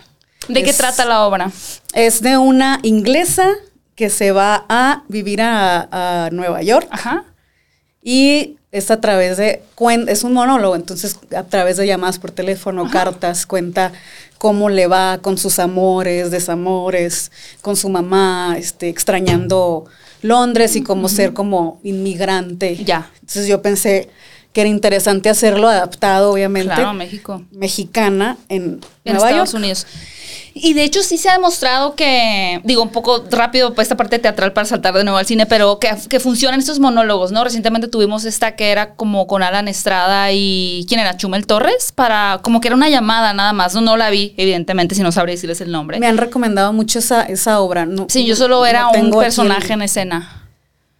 [0.48, 1.50] ¿De qué trata la obra?
[1.94, 3.48] Es de una inglesa
[4.02, 5.86] que se va a vivir a,
[6.26, 7.22] a Nueva York Ajá.
[8.02, 9.62] y es a través de,
[10.08, 13.92] es un monólogo, entonces a través de llamadas por teléfono, cartas, cuenta
[14.38, 19.84] cómo le va con sus amores, desamores, con su mamá, este, extrañando
[20.20, 22.74] Londres y cómo ser como inmigrante.
[22.84, 23.08] Ya.
[23.20, 24.08] Entonces yo pensé
[24.52, 27.44] que era interesante hacerlo adaptado, obviamente, Claro, México.
[27.52, 29.62] mexicana en, En Nueva Estados York.
[29.62, 29.86] Unidos.
[30.54, 34.52] Y de hecho sí se ha demostrado que, digo, un poco rápido esta parte teatral
[34.52, 37.42] para saltar de nuevo al cine, pero que, que funcionan estos monólogos, ¿no?
[37.44, 41.16] Recientemente tuvimos esta que era como con Alan Estrada y, ¿quién era?
[41.16, 44.94] Chumel Torres, para, como que era una llamada nada más, no, no la vi, evidentemente,
[44.94, 45.98] si no sabría decirles el nombre.
[45.98, 47.86] Me han recomendado mucho esa, esa obra.
[47.86, 50.48] No, sí, yo solo era un personaje en escena.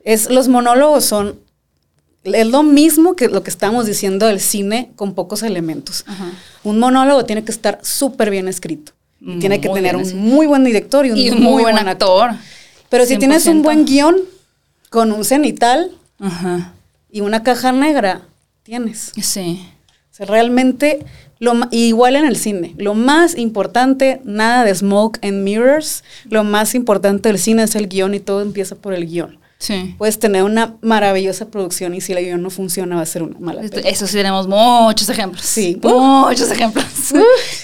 [0.05, 1.39] Es, los monólogos son
[2.25, 6.05] es lo mismo que lo que estamos diciendo del cine con pocos elementos.
[6.63, 8.93] Un monólogo tiene que estar súper bien escrito.
[9.41, 12.31] Tiene que tener un muy buen director y un, muy, buen, actor.
[12.89, 14.17] Pero si tienes un buen guion
[14.91, 15.91] con un cenital
[17.11, 18.23] y una caja negra,
[18.63, 19.13] tienes.
[19.21, 19.67] Sí.
[20.11, 21.05] O sea, realmente,
[21.39, 26.75] lo, igual en el cine, lo más importante, nada de smoke and mirrors, lo más
[26.75, 29.39] importante del cine es el guion y todo empieza por el guion.
[29.97, 33.39] Puedes tener una maravillosa producción y si el guion no funciona va a ser una
[33.39, 35.45] mala Eso sí tenemos muchos ejemplos.
[35.45, 35.79] Sí.
[35.83, 36.87] Muchos ejemplos.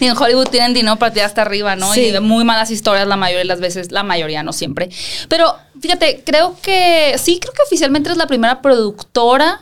[0.00, 1.94] y en Hollywood tienen dinero para tirar hasta arriba, ¿no?
[1.94, 4.90] Y muy malas historias la mayoría de las veces, la mayoría, no siempre.
[5.28, 9.60] Pero fíjate, creo que, sí, creo que oficialmente eres la primera productora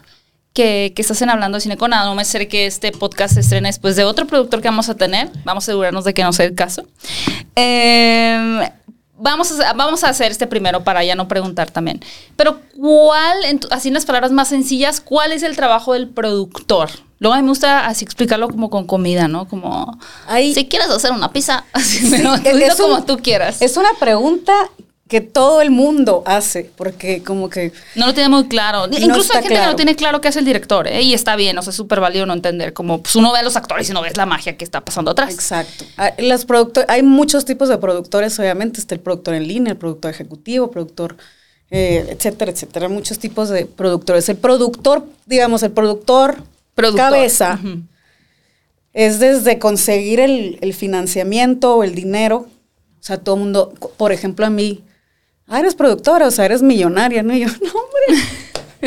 [0.52, 3.40] que, que, estás en Hablando de Cine con No me sé que este podcast se
[3.40, 5.30] estrene después de otro productor que vamos a tener.
[5.44, 6.86] Vamos a asegurarnos de que no sea el caso.
[7.54, 8.70] Eh,
[9.18, 12.00] Vamos a, vamos a hacer este primero para ya no preguntar también.
[12.36, 13.38] Pero, ¿cuál,
[13.70, 16.90] así en las palabras más sencillas, cuál es el trabajo del productor?
[17.18, 19.48] Luego a mí me gusta así explicarlo como con comida, ¿no?
[19.48, 19.98] Como,
[20.54, 23.62] si quieres hacer una pizza, así, tú como tú quieras.
[23.62, 24.52] Es una pregunta
[25.08, 27.72] que todo el mundo hace, porque como que...
[27.94, 28.86] No lo tiene muy claro.
[28.86, 31.02] Incluso hay gente que no tiene claro qué hace el director, ¿eh?
[31.02, 33.42] y está bien, o sea, es súper válido no entender, como pues uno ve a
[33.44, 35.32] los actores y no ves la magia que está pasando atrás.
[35.32, 35.84] Exacto.
[35.96, 36.44] Ah, las
[36.88, 41.16] hay muchos tipos de productores, obviamente, está el productor en línea, el productor ejecutivo, productor,
[41.70, 44.28] eh, etcétera, etcétera, muchos tipos de productores.
[44.28, 46.36] El productor, digamos, el productor,
[46.96, 47.60] cabeza,
[48.92, 52.48] es desde conseguir el, el financiamiento o el dinero,
[52.98, 54.82] o sea, todo el mundo, por ejemplo, a mí,
[55.46, 57.34] ah, eres productora, o sea, eres millonaria, ¿no?
[57.34, 57.72] Y yo, no,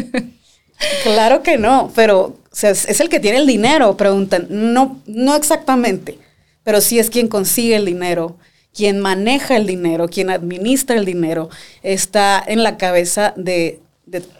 [0.03, 0.33] hombre.
[1.03, 4.47] claro que no, pero o sea, es, el que tiene el dinero, preguntan.
[4.49, 6.17] No, no exactamente,
[6.63, 8.37] pero sí es quien consigue el dinero,
[8.73, 11.49] quien maneja el dinero, quien administra el dinero,
[11.83, 13.79] está en la cabeza de,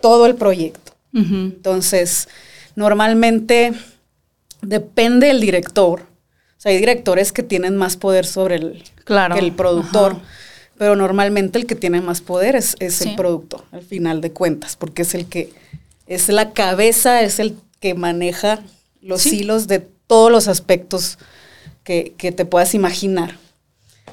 [0.01, 0.93] todo el proyecto.
[1.13, 2.27] Entonces,
[2.75, 3.73] normalmente
[4.61, 6.01] depende del director.
[6.01, 9.35] O sea, hay directores que tienen más poder sobre el, claro.
[9.35, 10.17] el productor
[10.79, 15.01] pero normalmente el que tiene más poder es, el producto, al final de cuentas, porque
[15.01, 15.51] es el que
[16.07, 18.61] es la cabeza, es el que maneja
[19.01, 21.19] los hilos de todos los aspectos
[21.83, 23.35] que, te puedas imaginar.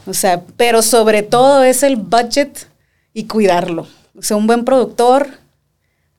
[0.06, 2.66] O sea, pero sobre todo es el budget
[3.14, 3.86] y cuidarlo.
[4.18, 5.28] O sea, un buen productor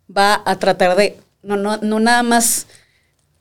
[0.09, 2.67] va a tratar de, no, no, no nada más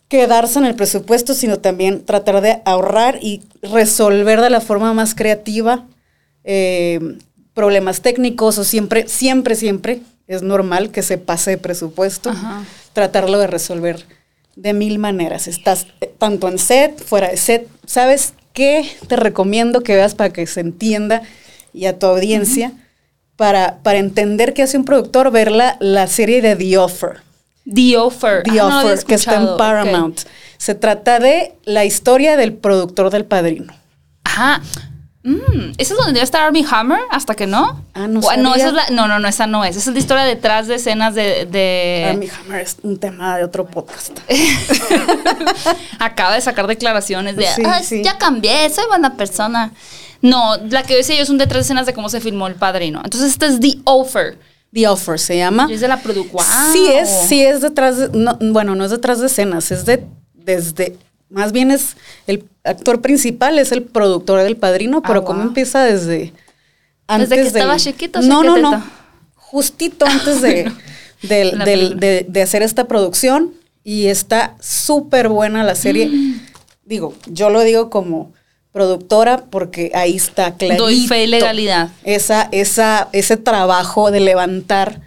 [0.08, 5.14] quedarse en el presupuesto, sino también tratar de ahorrar y resolver de la forma más
[5.14, 5.86] creativa
[6.46, 7.18] eh,
[7.52, 12.32] problemas técnicos o siempre, siempre, siempre es normal que se pase presupuesto,
[12.94, 14.06] tratarlo de resolver
[14.56, 15.46] de mil maneras.
[15.46, 17.68] Estás tanto en set, fuera de set.
[17.84, 21.22] ¿Sabes qué te recomiendo que veas para que se entienda
[21.74, 22.72] y a tu audiencia?
[23.36, 27.20] para, para entender qué hace un productor, ver la, la serie de The Offer.
[27.72, 28.42] The Offer.
[28.42, 30.20] The ah, Offer, que está en Paramount.
[30.56, 33.74] Se trata de la historia del productor del padrino.
[34.24, 34.62] Ajá.
[35.26, 37.00] Mm, ¿Esa es donde debe estar Army Hammer?
[37.10, 37.82] ¿Hasta que no?
[37.94, 39.76] Ah, no, no, esa es la, no, no, no, esa no es.
[39.76, 41.46] Esa es la historia detrás de escenas de...
[41.50, 42.06] de...
[42.10, 44.16] Army Hammer es un tema de otro podcast.
[45.98, 49.72] Acaba de sacar declaraciones de, ah, ya cambié, soy buena persona.
[50.22, 52.54] No, la que decía yo es un detrás de escenas de cómo se filmó El
[52.54, 53.00] Padrino.
[53.02, 54.38] Entonces, esta es The Offer.
[54.72, 55.66] The Offer se llama.
[55.68, 56.44] es de la producción.
[56.72, 58.08] Sí es, sí es detrás de,
[58.52, 60.96] bueno, no es detrás de escenas, es de, desde,
[61.28, 65.84] más bien es el actor principal, es el productor del padrino, pero como ¿cómo empieza
[65.84, 66.32] desde
[67.06, 68.20] antes desde que estaba chiquito?
[68.22, 68.82] No, no, no.
[69.34, 70.70] Justito antes de,
[71.22, 73.52] de, hacer esta producción.
[73.84, 76.08] Y está súper buena la serie.
[76.08, 76.40] Mm.
[76.84, 78.32] Digo, yo lo digo como
[78.70, 80.84] productora porque ahí está clarito.
[80.84, 81.90] Doy fe y legalidad.
[82.04, 85.00] Esa, esa, ese trabajo de levantar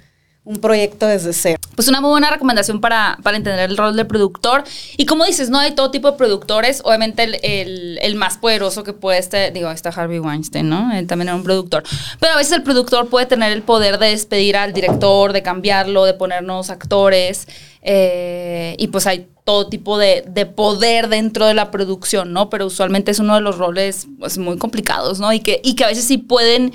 [0.49, 1.59] un proyecto desde cero.
[1.75, 4.63] Pues una muy buena recomendación para, para, entender el rol del productor.
[4.97, 6.81] Y como dices, no hay todo tipo de productores.
[6.83, 10.91] Obviamente el, el, más poderoso que puede estar, digo, está Harvey Weinstein, ¿no?
[10.91, 11.83] Él también era un productor.
[12.19, 16.03] Pero a veces el productor puede tener el poder de despedir al director, de cambiarlo,
[16.03, 17.47] de poner nuevos actores.
[17.83, 22.49] Eh, y pues hay todo tipo de, de, poder dentro de la producción, ¿no?
[22.49, 25.31] Pero usualmente es uno de los roles pues, muy complicados, ¿no?
[25.31, 26.73] Y que, y que a veces sí pueden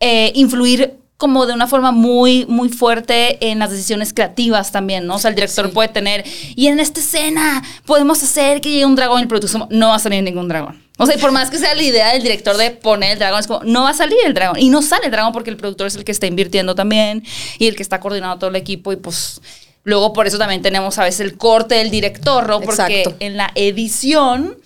[0.00, 5.16] eh, influir como de una forma muy, muy fuerte en las decisiones creativas también, ¿no?
[5.16, 6.24] O sea, el director puede tener,
[6.54, 9.94] y en esta escena podemos hacer que llegue un dragón y el productor no va
[9.94, 10.84] a salir ningún dragón.
[10.98, 13.40] O sea, y por más que sea la idea del director de poner el dragón,
[13.40, 14.58] es como, no va a salir el dragón.
[14.58, 17.22] Y no sale el dragón porque el productor es el que está invirtiendo también
[17.58, 18.92] y el que está coordinando todo el equipo.
[18.92, 19.42] Y pues
[19.84, 22.60] luego por eso también tenemos a veces el corte del director, ¿no?
[22.60, 23.16] Porque Exacto.
[23.20, 24.56] en la edición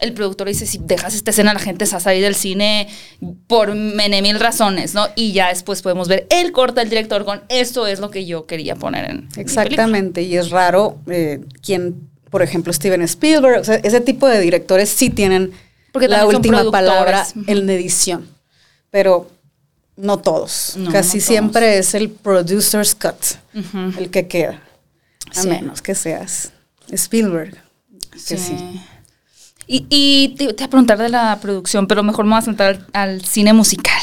[0.00, 2.88] el productor dice, si dejas esta escena, la gente se va a salir del cine
[3.46, 5.06] por mene mil razones, ¿no?
[5.16, 8.46] Y ya después podemos ver el corte del director con esto es lo que yo
[8.46, 9.42] quería poner en mi película".
[9.42, 14.40] Exactamente, y es raro eh, quien, por ejemplo, Steven Spielberg, o sea, ese tipo de
[14.40, 15.52] directores sí tienen
[15.92, 18.28] Porque la última palabra en edición,
[18.90, 19.28] pero
[19.96, 20.74] no todos.
[20.78, 21.24] No, Casi no todos.
[21.24, 23.16] siempre es el producer's cut
[23.98, 24.62] el que queda,
[25.36, 25.48] a Sí.
[25.48, 26.52] menos que seas
[26.90, 27.56] Spielberg.
[28.28, 28.80] Que sí.
[29.72, 32.42] Y, y te, te voy a preguntar de la producción, pero mejor me voy a
[32.42, 34.02] sentar al, al cine musical.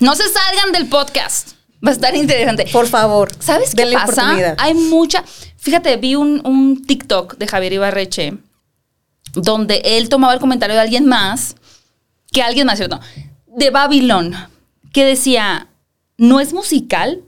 [0.00, 1.52] No se salgan del podcast.
[1.84, 2.66] Va a estar interesante.
[2.70, 4.54] Por favor, ¿Sabes qué pasa?
[4.58, 5.24] Hay mucha.
[5.56, 8.36] Fíjate, vi un, un TikTok de Javier Ibarreche
[9.32, 11.56] donde él tomaba el comentario de alguien más,
[12.30, 13.00] que alguien más, ¿cierto?
[13.46, 14.34] De Babylon,
[14.92, 15.68] que decía,
[16.18, 17.22] no es musical.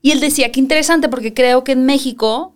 [0.00, 2.53] Y él decía, qué interesante, porque creo que en México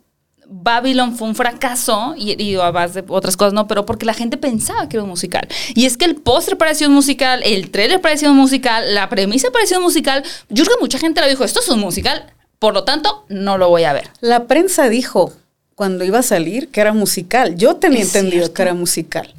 [0.51, 4.15] Babylon fue un fracaso, y, y a base de otras cosas, no, pero porque la
[4.15, 5.47] gente pensaba que era un musical.
[5.75, 9.51] Y es que el póster parecía un musical, el trailer parecía un musical, la premisa
[9.51, 10.23] parecía un musical.
[10.49, 12.25] Yo creo que mucha gente le dijo, esto es un musical,
[12.59, 14.09] por lo tanto, no lo voy a ver.
[14.21, 15.33] La prensa dijo
[15.75, 17.55] cuando iba a salir que era musical.
[17.57, 18.55] Yo tenía Es entendido cierto.
[18.55, 19.35] que era musical.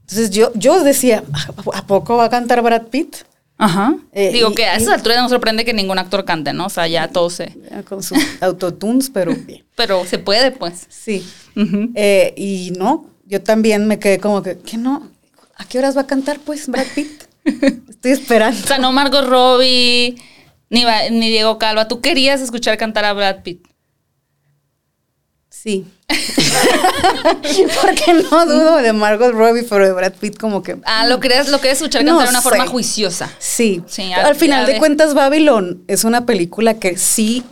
[0.00, 1.22] Entonces yo, yo decía,
[1.72, 3.16] ¿a a poco va a cantar Brad Pitt?
[3.56, 3.94] Ajá.
[4.12, 6.66] Eh, Digo y- que a esas alturas no sorprende que ningún actor cante, ¿no?
[6.66, 7.56] O sea, ya todo se...
[7.88, 9.64] Con sus autotunes, pero bien.
[9.76, 10.86] Pero se puede, pues.
[10.88, 11.26] Sí.
[11.94, 15.08] Eh, y no, yo también me quedé como que, ¿qué no?
[15.56, 17.24] ¿A qué horas va a cantar, pues, Brad Pitt?
[17.88, 18.60] Estoy esperando.
[18.62, 20.16] O sea, no Margot Robbie,
[20.70, 21.86] ni, Va- ni Diego Calva.
[21.88, 23.66] Tú querías escuchar cantar a Brad Pitt.
[25.50, 25.86] Sí.
[27.82, 30.76] Porque no dudo de Margot Robbie, pero de Brad Pitt como que...
[30.84, 33.30] Ah, lo querías, lo querías escuchar No cantar de una forma juiciosa.
[33.38, 33.82] Sí.
[33.86, 37.42] Sí, al final de cuentas, Babylon es una película que sí,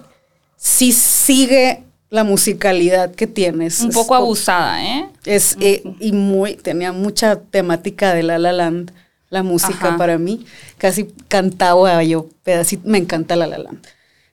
[0.57, 3.81] sí sigue la musicalidad que tienes.
[3.81, 5.09] Un poco co- abusada, ¿eh?
[5.25, 8.93] Es, eh, y muy, tenía mucha temática de La La Land,
[9.31, 9.97] la música Ajá.
[9.97, 10.45] para mí.
[10.77, 13.87] Casi cantaba yo pedacito, me encanta La La Land.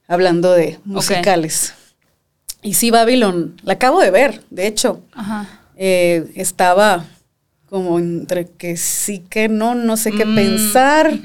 [0.09, 1.73] Hablando de musicales.
[2.61, 5.01] Y sí, Babylon, la acabo de ver, de hecho.
[5.13, 5.47] Ajá.
[5.77, 7.05] Eh, estaba
[7.69, 11.19] como entre que sí, que no, no sé qué Mm, pensar.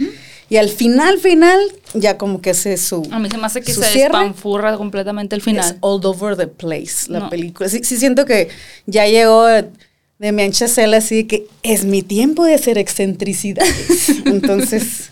[0.51, 1.59] Y al final, final,
[1.95, 3.03] ya como que hace su.
[3.11, 4.17] A mí se me hace que se cierre.
[4.19, 5.77] despanfurra completamente el Es final.
[5.81, 7.31] all over the place, la No.
[7.31, 7.69] película.
[7.69, 8.49] Sí, sí siento que
[8.87, 14.09] ya llegó de mi ancha cela así de que es mi tiempo de hacer excentricidades.
[14.27, 15.11] Entonces,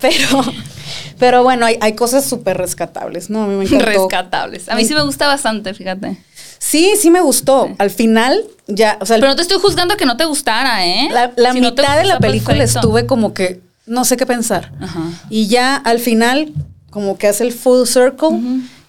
[0.00, 0.42] pero,
[1.18, 3.42] pero bueno, hay, hay cosas súper rescatables, ¿no?
[3.44, 3.84] A mí me encantó.
[3.86, 4.68] Rescatables.
[4.68, 6.16] A mí sí me gusta bastante, fíjate.
[6.58, 7.70] Sí, sí me gustó.
[7.78, 11.08] Al final, ya, o sea, Pero no te estoy juzgando que no te gustara, ¿eh?
[11.10, 12.80] la, la Si no te mitad de la película perfecto.
[12.80, 14.72] estuve como que no sé qué pensar.
[14.80, 15.00] Ajá.
[15.30, 16.52] Y ya al final,
[16.90, 18.28] como que hace el full circle,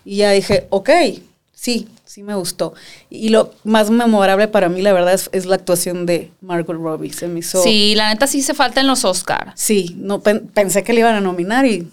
[0.04, 0.90] y ya dije, ok,
[1.54, 2.74] sí, sí me gustó.
[3.10, 7.14] Y lo más memorable para mí, la verdad, es, es la actuación de Margot Robbie.
[7.14, 7.62] Se me hizo.
[7.62, 9.52] Sí, la neta sí se falta en los Oscars.
[9.56, 11.88] Sí, no, pen- pensé que le iban a nominar y.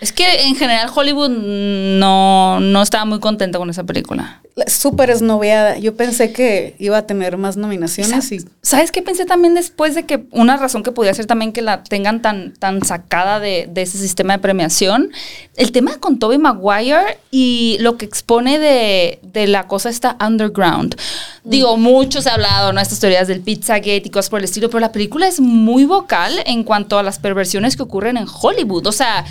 [0.00, 4.40] Es que en general Hollywood no, no estaba muy contenta con esa película.
[4.54, 5.78] la- Súper esnoveada.
[5.78, 8.38] Yo pensé que iba a tener más nominaciones y.
[8.62, 11.82] ¿Sabes qué pensé también después de que una razón que podía ser también que la
[11.82, 15.10] tengan tan, tan sacada de, de ese sistema de premiación?
[15.56, 20.94] El tema con Tobey Maguire y lo que expone de, de la cosa esta underground.
[21.42, 22.80] Digo, mucho se ha hablado, ¿no?
[22.80, 26.34] Estas teorías del Pizzagate y cosas por el estilo, pero la película es muy vocal
[26.46, 28.86] en cuanto a las perversiones que ocurren en Hollywood.
[28.86, 29.24] O sea,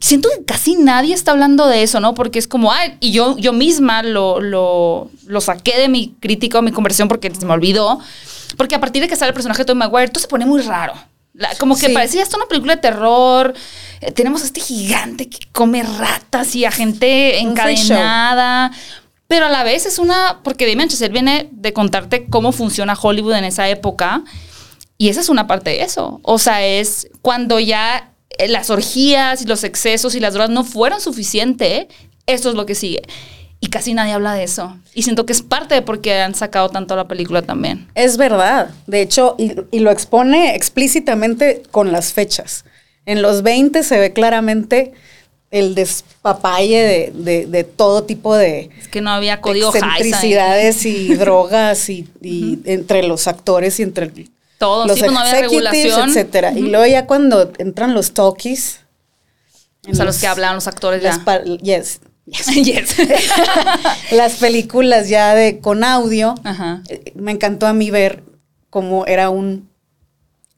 [0.00, 2.14] siento que casi nadie está hablando de eso, ¿no?
[2.14, 6.58] Porque es como, ah, y yo, yo misma lo, lo, lo saqué de mi crítica
[6.58, 8.00] o mi conversión porque se me olvidó.
[8.56, 10.62] Porque a partir de que sale el personaje de Tom Maguire, todo se pone muy
[10.62, 10.94] raro.
[11.34, 11.92] La- como que Sí.
[11.94, 13.54] parecía esto una película de terror.
[14.00, 18.72] Eh, tenemos a este gigante que come ratas y a gente encadenada.
[19.28, 20.40] Pero a la vez es una.
[20.42, 24.24] Porque Damien Chazelle viene de contarte cómo funciona Hollywood en esa época.
[24.98, 26.20] Y esa es una parte de eso.
[26.24, 28.09] O sea, es cuando ya
[28.48, 31.88] las orgías y los excesos y las drogas no fueron suficiente,
[32.26, 33.02] eso es lo que sigue.
[33.62, 34.76] Y casi nadie habla de eso.
[34.94, 37.88] Y siento que es parte de por qué han sacado tanto la película también.
[37.94, 38.70] Es verdad.
[38.86, 42.64] De hecho, y, y lo expone explícitamente con las fechas.
[43.04, 44.92] En los 20 se ve claramente
[45.50, 51.14] el despapalle de, de- de todo tipo de Es que no había código excentricidades y
[51.16, 54.10] drogas y, y entre los actores y entre
[54.60, 56.10] Todo, los sí, pues no había regulación.
[56.10, 56.52] etcétera.
[56.52, 58.80] Y luego ya cuando entran los talkies.
[59.90, 61.18] O sea, los que hablan los actores ya.
[61.24, 62.00] pa- yes.
[62.26, 62.94] Yes.
[64.12, 66.34] las películas ya de con audio.
[66.44, 66.82] Ajá.
[66.88, 68.22] eh, Me encantó a mí ver
[68.68, 69.68] cómo era un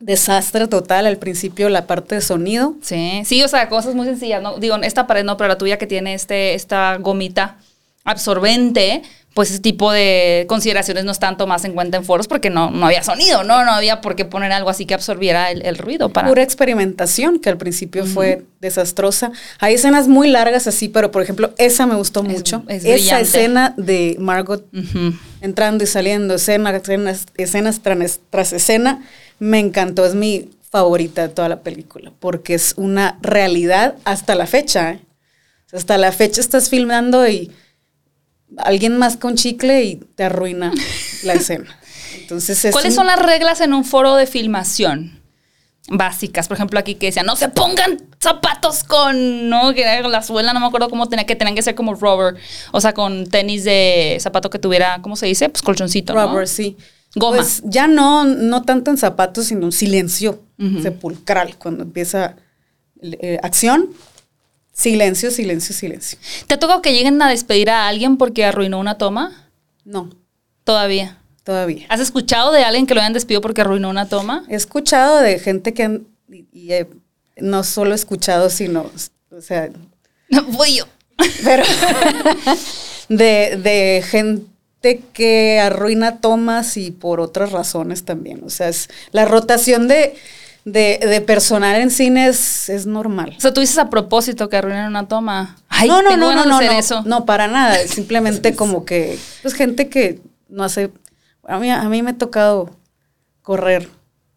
[0.01, 2.75] desastre total al principio la parte de sonido.
[2.83, 4.59] Sí, sí, o sea, cosas muy sencillas, ¿no?
[4.59, 7.57] Digo, esta pared no, pero la tuya que tiene este, esta gomita
[8.05, 9.03] absorbente,
[9.35, 12.87] pues ese tipo de consideraciones no están tomadas en cuenta en foros porque no, no
[12.87, 13.65] había sonido, ¿no?
[13.65, 16.11] No había por qué poner algo así que absorbiera el, ruido.
[16.11, 16.29] Para...
[16.29, 19.33] Pura experimentación que al principio fue desastrosa.
[19.59, 22.63] Hay escenas muy largas así, pero por ejemplo, esa me gustó mucho.
[22.69, 24.65] esa escena de Margot
[25.41, 29.03] entrando y saliendo, escena, escenas, escenas tras, tras escena,
[29.39, 30.05] me encantó.
[30.05, 34.93] Es mi favorita de toda la película porque es una realidad hasta la fecha.
[34.93, 35.01] ¿eh?
[35.73, 37.51] Hasta la fecha estás filmando y
[38.59, 40.73] alguien más con chicle y te arruina
[41.25, 41.79] la escena.
[42.21, 45.21] Entonces, ¿cuáles son las reglas en un foro de filmación?
[45.89, 49.75] Básicas, por ejemplo, aquí que decían, no se pongan zapatos con, ¿no?
[49.75, 52.37] Que la suela, no me acuerdo cómo tenía, que tenían que ser como rubber,
[52.71, 55.49] o sea, con tenis de zapato que tuviera, ¿cómo se dice?
[55.49, 56.77] Pues colchoncito, Rubber, sí.
[57.15, 57.39] Goma.
[57.39, 60.41] Pues ya no, no tanto en zapatos, sino un silencio
[60.81, 61.57] sepulcral.
[61.59, 62.37] Cuando empieza
[63.03, 63.91] eh, acción,
[64.73, 66.19] Silencio, silencio, silencio.
[66.47, 69.51] ¿Te ha tocado que lleguen a despedir a alguien porque arruinó una toma?
[69.85, 70.11] No.
[70.65, 71.19] Todavía.
[71.45, 71.87] Todavía.
[71.89, 74.45] ¿Has escuchado de alguien que lo hayan despedido porque arruinó una toma?
[74.49, 76.71] He escuchado de gente que y,
[77.37, 78.91] no solo he escuchado, sino,
[79.31, 79.71] o sea...
[80.31, 80.87] No, voy yo.
[81.45, 81.63] Pero
[83.11, 88.43] de, de gente que arruina tomas y por otras razones también.
[88.43, 90.15] O sea, es la rotación de
[90.65, 93.35] de, de personal en cine es, normal.
[93.37, 95.57] O sea, tú dices a propósito que arruinan una toma.
[95.69, 97.03] Ay, no, no, no, no, no, eso.
[97.05, 97.77] no, para nada.
[97.87, 100.91] Simplemente como que, pues gente que no hace.
[101.45, 102.71] A mí, a mí me ha tocado
[103.43, 103.89] correr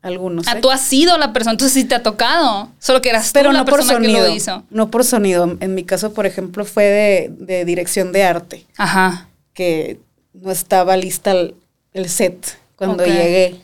[0.02, 0.48] algunos.
[0.48, 2.72] Ah, tú has sido la persona, entonces sí te ha tocado.
[2.80, 4.64] Solo que eras Pero tú no la por persona sonido, que lo hizo.
[4.72, 5.58] No por sonido.
[5.60, 8.66] En mi caso, por ejemplo, fue de, de dirección de arte.
[8.78, 9.30] Ajá.
[9.54, 10.00] Que
[10.34, 13.62] no estaba lista el, set cuando llegué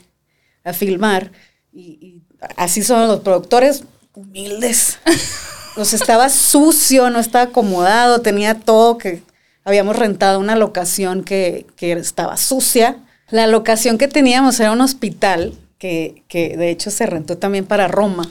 [0.63, 1.31] a filmar.
[1.73, 2.20] y
[2.55, 3.83] así son los productores
[4.13, 4.99] humildes.
[5.77, 9.23] Nos estaba sucio, no estaba acomodado, tenía todo que
[9.63, 12.97] habíamos rentado una locación que, estaba sucia.
[13.29, 17.87] La locación que teníamos era un hospital que, que de hecho se rentó también para
[17.87, 18.27] Roma.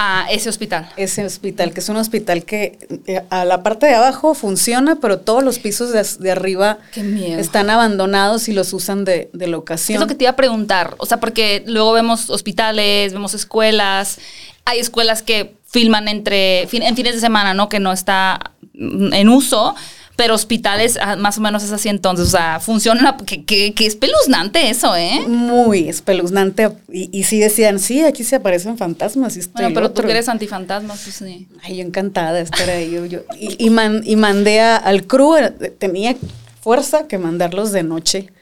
[0.00, 0.88] A ese hospital.
[0.96, 2.78] Ese hospital, que es un hospital que
[3.08, 8.48] eh, a la parte de abajo funciona, pero todos los pisos de, arriba están abandonados
[8.48, 9.96] y los usan de, de locación.
[9.96, 10.94] Es lo que te iba a preguntar.
[10.98, 14.20] O sea, porque luego vemos hospitales, vemos escuelas.
[14.64, 17.68] Hay escuelas que filman entre en fines de semana, ¿no?
[17.68, 19.74] Que no está en uso
[20.18, 24.68] pero hospitales ah, más o menos es así entonces, o sea, funciona, que, que, espeluznante
[24.68, 25.20] eso, ¿eh?
[25.28, 26.70] Muy espeluznante.
[26.92, 29.36] Y, y, sí decían, sí, aquí se aparecen fantasmas.
[29.36, 31.46] Y bueno, pero tú que eres antifantasmas, pues sí.
[31.62, 32.90] Ay, yo encantada de estar ahí.
[33.08, 35.36] Yo, y, y, mandé al crew,
[35.78, 36.16] tenía
[36.60, 38.32] fuerza que mandarlos de noche,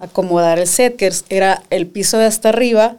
[0.00, 2.96] acomodar el set, que era el piso de hasta arriba,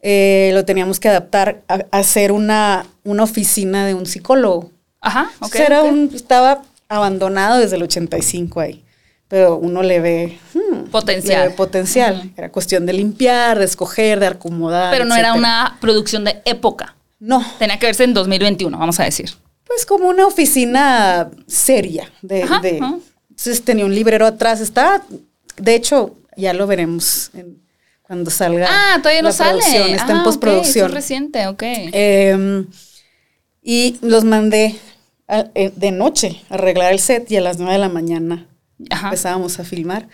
[0.00, 4.72] eh, lo teníamos que adaptar a, hacer una, una oficina de un psicólogo.
[5.00, 5.54] Ajá, ok.
[5.54, 8.84] era Un, estaba abandonado desde el 85 ahí.
[9.28, 11.54] Pero uno le ve hmm, potencial.
[11.54, 12.30] potencial.
[12.36, 14.92] Era cuestión de limpiar, de escoger, de acomodar.
[14.92, 16.94] Pero no era una producción de época.
[17.18, 17.44] No.
[17.58, 19.30] Tenía que verse en 2021, vamos a decir.
[19.66, 22.10] Pues como una oficina seria.
[22.20, 24.60] De, Entonces tenía un librero atrás.
[24.60, 25.02] Está,
[25.56, 27.30] de hecho, ya lo veremos
[28.02, 28.68] cuando salga.
[28.70, 29.60] Ah, todavía no sale.
[29.60, 30.88] Está en ah, postproducción.
[30.88, 31.62] es reciente, ok.
[31.64, 32.66] Em,
[33.62, 34.76] y los mandé
[35.26, 38.46] de noche arreglar el set y a las 9 de la mañana
[38.78, 40.08] empezábamos a filmar.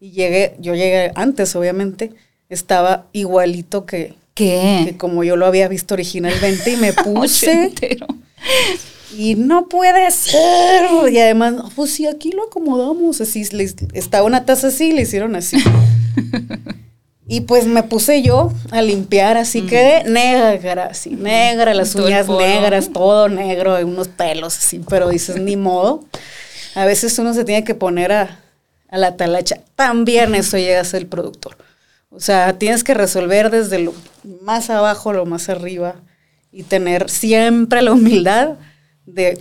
[0.00, 2.12] Y llegué, yo llegué antes, obviamente,
[2.48, 7.72] estaba igualito que, que como yo lo había visto originalmente y me puse.
[9.16, 10.86] y no puede ser.
[11.10, 13.20] Y además, pues sí, aquí lo acomodamos.
[13.20, 13.46] Así,
[13.92, 15.56] estaba una taza así y le hicieron así.
[17.26, 22.90] Y pues me puse yo a limpiar, así que negra, así, negra, las uñas negras,
[22.92, 26.04] todo negro, unos pelos así, pero dices, ni modo.
[26.74, 28.40] A veces uno se tiene que poner a,
[28.90, 29.60] a la talacha.
[29.74, 31.56] También eso llega a ser el productor.
[32.10, 33.94] O sea, tienes que resolver desde lo
[34.42, 35.96] más abajo, lo más arriba
[36.52, 38.56] y tener siempre la humildad
[39.06, 39.40] de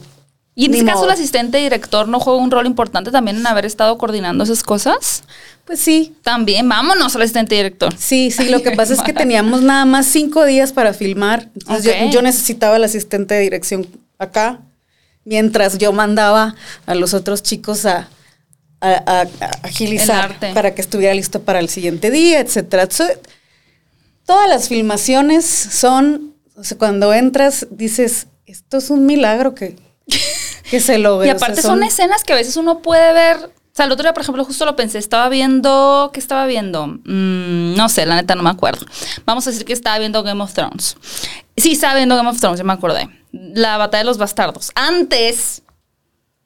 [0.55, 3.65] ¿Y en este caso el asistente director no juega un rol importante también en haber
[3.65, 5.23] estado coordinando esas cosas?
[5.65, 6.15] Pues sí.
[6.21, 7.93] También, vámonos al asistente director.
[7.97, 11.49] Sí, sí, lo que pasa es que teníamos nada más cinco días para filmar.
[11.55, 13.87] Entonces yo, necesitaba al asistente de dirección
[14.19, 14.61] acá,
[15.25, 18.09] mientras yo mandaba a los otros chicos a,
[19.61, 22.89] agilizar para que estuviera listo para el siguiente día, etcétera.
[24.25, 29.77] todas las filmaciones son, o sea, cuando entras dices, esto es un milagro que
[30.74, 31.28] que se logre.
[31.28, 34.13] Y aparte son, escenas que a veces uno puede ver O sea, el otro día,
[34.15, 36.88] por ejemplo, justo lo pensé, estaba viendo, ¿qué estaba viendo?
[36.88, 38.84] Mm, no sé, la neta no me acuerdo.
[39.24, 40.97] Vamos a decir que estaba viendo Game of Thrones.
[41.55, 43.07] Sí, estaba viendo Game of Thrones, ya me acordé.
[43.32, 44.71] La batalla de los bastardos.
[44.74, 45.61] Antes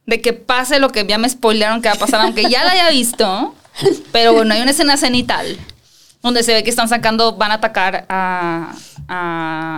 [0.05, 2.71] de que pase lo que ya me spoilearon que va a pasar, aunque ya la
[2.71, 3.55] haya visto,
[4.11, 5.57] pero bueno, hay una escena cenital
[6.27, 8.73] donde se ve que están sacando, van a atacar a,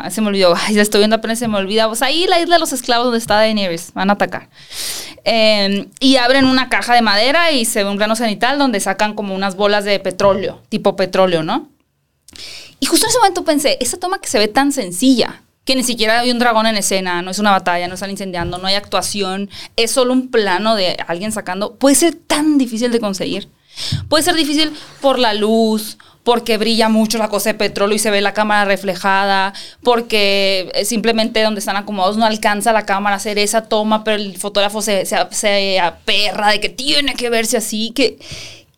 [0.09, 2.55] se me olvidó, ay, la estoy viendo apenas se me olvida, pues ahí la isla
[2.55, 4.49] de los esclavos donde está Daenerys, van a atacar.
[5.23, 9.13] Em, y abren una caja de madera y se ve un plano cenital donde sacan
[9.13, 11.69] como unas bolas de petróleo, tipo petróleo, ¿no?
[12.79, 15.83] Y justo en ese momento pensé, esa toma que se ve tan sencilla, que ni
[15.83, 18.75] siquiera hay un dragón en escena, no es una batalla, no están incendiando, no hay
[18.75, 23.49] actuación, es solo un plano de alguien sacando, puede ser tan difícil de conseguir.
[24.07, 25.97] Puede ser difícil por la luz,
[26.29, 29.51] porque brilla mucho la cosa de petróleo y se ve la cámara reflejada,
[29.81, 34.17] porque eh, simplemente donde están acomodados no alcanza la cámara a hacer esa toma, pero
[34.17, 38.19] el fotógrafo se, se, aperra de que tiene que verse así, que,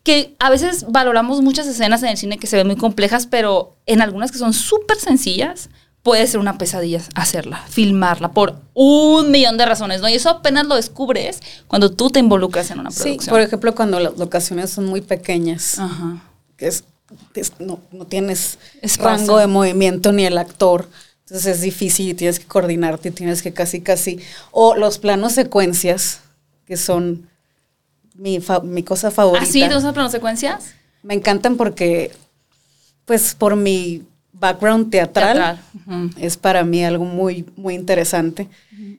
[0.02, 3.76] que a veces valoramos muchas escenas en el cine que se ven muy complejas, pero
[3.84, 5.68] en algunas que son súper sencillas,
[6.02, 10.08] puede ser una pesadilla hacerla, filmarla, por un millón de razones, ¿no?
[10.08, 13.20] Y eso apenas lo descubres cuando tú te involucras en una producción.
[13.20, 15.78] Sí, por ejemplo, cuando las locaciones son muy pequeñas,
[16.56, 16.84] que es
[17.58, 18.58] no, tienes
[18.98, 20.88] rango de movimiento ni el actor.
[21.20, 24.20] Entonces es difícil y tienes que coordinarte, tienes que casi, casi.
[24.50, 26.20] O los planos secuencias,
[26.66, 27.28] que son
[28.14, 29.46] mi, mi cosa favorita.
[29.46, 29.52] ¿Ah,
[29.94, 30.74] planos secuencias?
[31.02, 32.12] Me encantan porque,
[33.06, 34.02] pues, por mi
[34.32, 35.60] background teatral,
[36.18, 38.48] es para mí algo muy, muy interesante.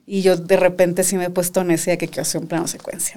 [0.06, 3.16] Y yo de repente sí me he puesto necesidad que quiero hacer un plano secuencia,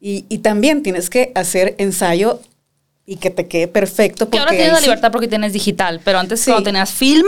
[0.00, 2.40] Y, y también tienes que hacer ensayo
[3.06, 4.26] y que te quede perfecto.
[4.26, 7.26] Porque ahora tienes la libertad porque tienes digital, pero antes cuando tenías film,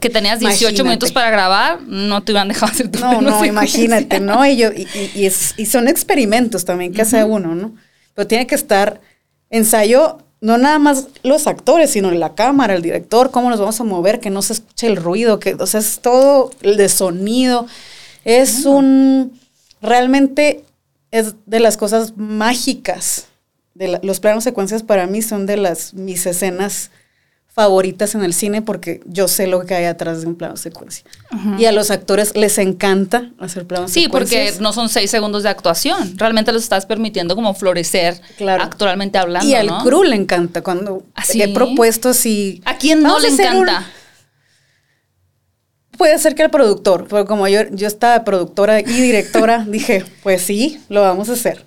[0.00, 4.20] que tenías 18 minutos para grabar, no te a dejar hacer tu No, no, imagínate,
[4.20, 4.46] ¿no?
[4.46, 7.74] Y, yo, y, y, es, y, son experimentos también que hace uno, ¿no?
[8.14, 9.00] Pero tiene que estar
[9.50, 13.84] ensayo, no nada más los actores, sino la cámara, el director, cómo nos vamos a
[13.84, 17.66] mover, que no se escuche el ruido, que, o sea, es todo el de sonido.
[18.24, 19.38] Es un,
[19.82, 20.64] realmente
[21.10, 23.26] es de las cosas mágicas
[24.02, 26.90] los planos secuencias para mí son de las mis escenas
[27.48, 31.04] favoritas en el cine porque yo sé lo que hay atrás de un plano secuencia.
[31.58, 34.40] Y a los actores les encanta hacer planos sí, secuencias.
[34.40, 36.16] Sí, porque no son seis segundos de actuación.
[36.16, 39.48] Realmente los estás permitiendo como florecer actualmente hablando.
[39.48, 41.42] Y al crew le encanta cuando ¿Así?
[41.42, 42.62] he propuesto así.
[42.64, 43.86] ¿A quién no le encanta?
[46.00, 50.40] puede ser que el productor, pero como yo, yo estaba productora y directora, dije, pues
[50.40, 51.66] sí, lo vamos a hacer.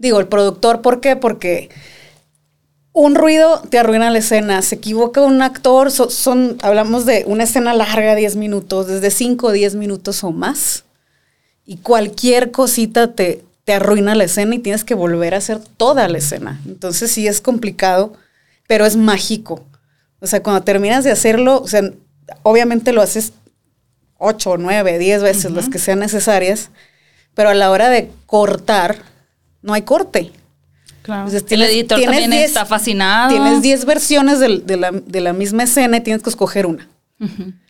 [0.00, 1.14] Digo, el productor, ¿por qué?
[1.14, 1.68] Porque
[2.94, 4.62] un ruido te arruina la escena.
[4.62, 9.52] Se equivoca un actor, son, hablamos de una escena larga, 10 minutos, desde 5 o
[9.52, 10.84] 10 minutos o más.
[11.66, 16.08] Y cualquier cosita te, te arruina la escena y tienes que volver a hacer toda
[16.08, 16.62] la escena.
[16.64, 18.14] Entonces sí es complicado,
[18.66, 19.62] pero es mágico.
[20.20, 21.82] O sea, cuando terminas de hacerlo, o sea,
[22.42, 23.34] obviamente lo haces
[24.16, 26.70] 8, 9, 10 veces, las que sean necesarias,
[27.34, 29.09] pero a la hora de cortar,
[29.62, 30.32] no hay corte.
[31.02, 31.30] Claro.
[31.30, 33.30] el editor también está fascinado.
[33.30, 36.88] Tienes 10 versiones de, la, misma escena y tienes que escoger una.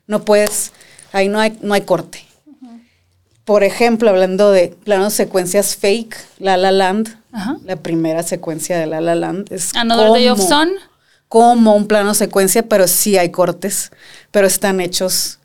[0.06, 0.72] No puedes,
[1.12, 2.24] ahí no hay, no hay corte.
[3.44, 7.16] Por ejemplo, hablando de planos secuencias fake, La La Land,
[7.64, 10.70] la primera secuencia de La La Land es Another Day of Sun.
[11.28, 13.90] como un plano secuencia, pero sí hay cortes,
[14.30, 15.39] pero están hechos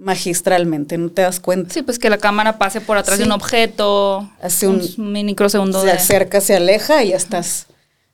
[0.00, 1.72] magistralmente, ¿no te das cuenta?
[1.72, 5.82] Sí, pues que la cámara pase por atrás de un objeto, hace un, microsegundo.
[5.82, 7.66] Se acerca, se aleja y ya estás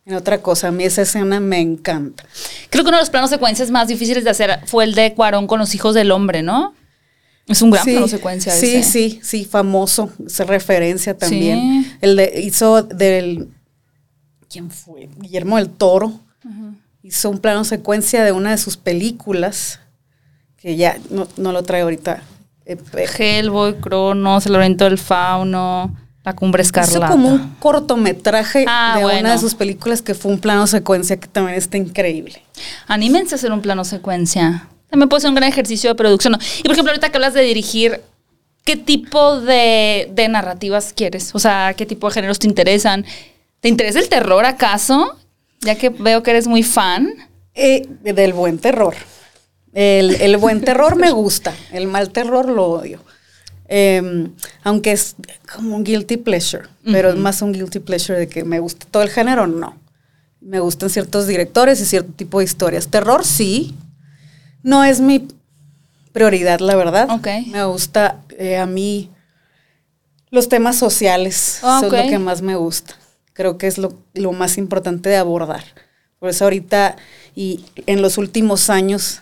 [0.05, 0.69] en otra cosa.
[0.69, 2.25] A mí esa escena me encanta.
[2.71, 5.47] Creo que uno de los planos secuencias más difíciles de hacer fue el de Cuarón
[5.47, 6.75] con los hijos del hombre, ¿no?
[7.47, 8.53] Es un gran plano secuencia.
[8.53, 10.11] Sí, sí, sí, famoso.
[10.27, 11.97] Esa referencia también.
[12.01, 13.49] El de, hizo del.
[14.51, 15.09] ¿Quién fue?
[15.19, 16.21] Guillermo del Toro.
[17.05, 19.79] Hizo un plano secuencia de una de sus películas
[20.67, 22.25] que ya no, lo trae ahorita.
[22.65, 22.77] Eh,
[23.19, 25.95] Hellboy, Cronos, El Oriente del Fauno,
[26.25, 27.07] La Cumbre Escarlata.
[27.07, 31.21] Hizo como un cortometraje ah, de una de sus películas que fue un plano secuencia
[31.21, 32.43] que también está increíble.
[32.89, 34.69] Anímense a hacer un plano secuencia.
[34.91, 36.37] También puede ser un gran ejercicio de producción.
[36.59, 38.01] Y por ejemplo, ahorita que hablas de dirigir,
[38.65, 41.33] ¿qué tipo de, de narrativas quieres?
[41.33, 43.07] O sea, ¿qué tipo de géneros te interesan?
[43.61, 45.17] ¿Te interesa el terror acaso?
[45.61, 47.09] Ya que veo que eres muy fan.
[47.55, 48.97] Eh, del buen terror.
[49.77, 53.05] El, buen terror me gusta, el mal terror lo odio.
[53.69, 55.17] Em, aunque es
[55.55, 59.03] como un guilty pleasure, pero es más un guilty pleasure de que me gusta todo
[59.03, 59.77] el género, no.
[60.41, 62.89] Me gustan ciertos directores y cierto tipo de historias.
[62.89, 63.75] Terror sí,
[64.63, 65.29] no es mi
[66.13, 67.09] prioridad, la verdad.
[67.49, 69.11] Me gusta eh, a mí
[70.31, 72.95] los temas sociales, son lo que más me gusta.
[73.35, 75.65] creo que es lo, lo más importante de abordar.
[76.19, 76.97] Por eso ahorita
[77.35, 79.21] y en los últimos años,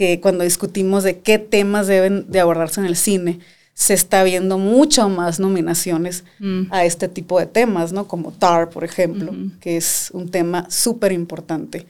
[0.00, 3.38] que cuando discutimos de qué temas deben de abordarse en el cine,
[3.74, 6.62] se está viendo mucho más nominaciones Mm.
[6.70, 8.08] a este tipo de temas, ¿no?
[8.08, 9.30] Como Tar, por ejemplo,
[9.60, 11.86] que es un tema súper importante,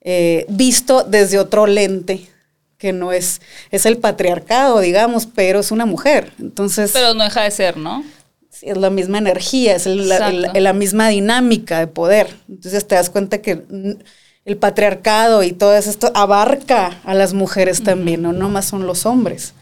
[0.00, 2.26] eh, visto desde otro lente,
[2.76, 3.40] que no es,
[3.70, 6.32] es el patriarcado, digamos, pero es una mujer.
[6.40, 8.02] Entonces, Pero no deja de ser, ¿no?
[8.62, 10.50] es la misma energía, es el- la, Exacto.
[10.54, 12.26] el- la misma dinámica de poder.
[12.48, 13.62] Entonces te das cuenta que
[14.44, 19.54] el patriarcado y todo esto abarca a las mujeres también, no nomás son los hombres.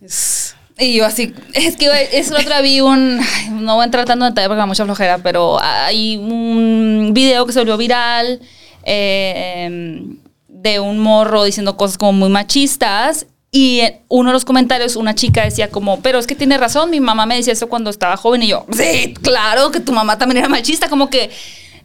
[0.00, 3.20] Es- Y yo así, es que es la otra vi un,
[3.52, 7.46] no voy a entrar tanto en detalle porque me mucha flojera, pero hay un video
[7.46, 8.40] que se volvió viral
[8.84, 10.02] eh,
[10.48, 15.14] de un morro diciendo cosas como muy machistas y en uno de los comentarios una
[15.14, 18.16] chica decía como, pero es que tiene razón, mi mamá me decía eso cuando estaba
[18.16, 21.30] joven y yo, sí, claro que tu mamá también era machista, como que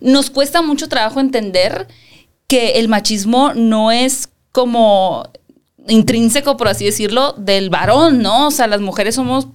[0.02, 1.88] nos cuesta mucho trabajo entender
[2.48, 5.30] que el machismo no es como
[5.88, 8.48] intrínseco, por así decirlo, del varón, ¿no?
[8.48, 9.48] O sea, las mujeres somos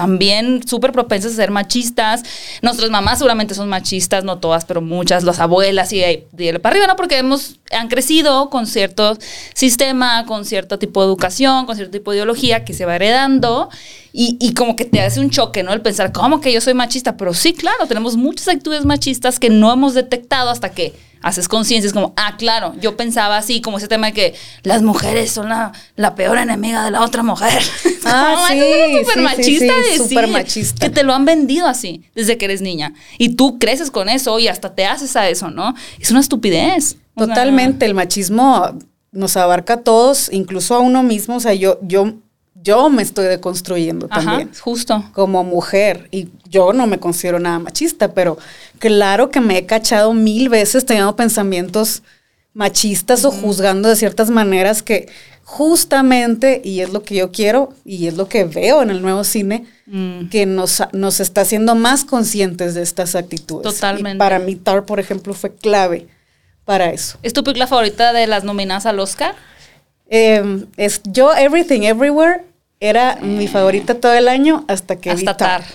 [0.00, 2.22] también súper propensas a ser machistas.
[2.62, 6.86] Nuestras mamás seguramente son machistas, no todas, pero muchas, las abuelas y de para arriba,
[6.86, 6.96] ¿no?
[6.96, 9.18] Porque hemos, han crecido con cierto
[9.52, 13.68] sistema, con cierto tipo de educación, con cierto tipo de ideología que se va heredando
[14.10, 15.74] y, y como que te hace un choque, ¿no?
[15.74, 17.18] El pensar, ¿cómo que yo soy machista?
[17.18, 21.86] Pero sí, claro, tenemos muchas actitudes machistas que no hemos detectado hasta que haces conciencia.
[21.86, 25.48] Es como, ah, claro, yo pensaba así, como ese tema de que las mujeres son
[25.48, 27.62] la, la peor enemiga de la otra mujer.
[28.02, 30.86] Ah, No, sí, es súper sí, sí, machista sí, decir súper machista.
[30.86, 32.94] Que te lo han vendido así desde que eres niña.
[33.18, 35.74] Y tú creces con eso y hasta te haces a eso, ¿no?
[36.00, 36.96] Es una estupidez.
[37.14, 38.78] O sea, Totalmente, el machismo
[39.12, 42.14] nos abarca a todos, incluso a uno mismo, o sea, yo, yo,
[42.62, 44.50] yo me estoy deconstruyendo Ajá, también.
[44.60, 45.04] justo.
[45.12, 48.38] como mujer y yo no me considero nada machista, pero
[48.78, 52.02] claro que me he cachado mil veces teniendo pensamientos
[52.52, 55.08] machistas o juzgando de ciertas maneras que
[55.44, 59.24] justamente, y es lo que yo quiero y es lo que veo en el nuevo
[59.24, 60.28] cine, Mm.
[60.28, 63.64] que nos, nos está haciendo más conscientes de estas actitudes.
[63.74, 64.14] Totalmente.
[64.14, 66.06] Y para mí Tar, por ejemplo, fue clave
[66.64, 67.18] para eso.
[67.24, 69.34] ¿Es tu película favorita de las nominadas al Oscar?
[70.08, 72.44] Eh, es, yo, Everything Everywhere,
[72.80, 75.62] era mi favorita todo el año hasta que vi Hasta Tar.
[75.62, 75.70] Tar.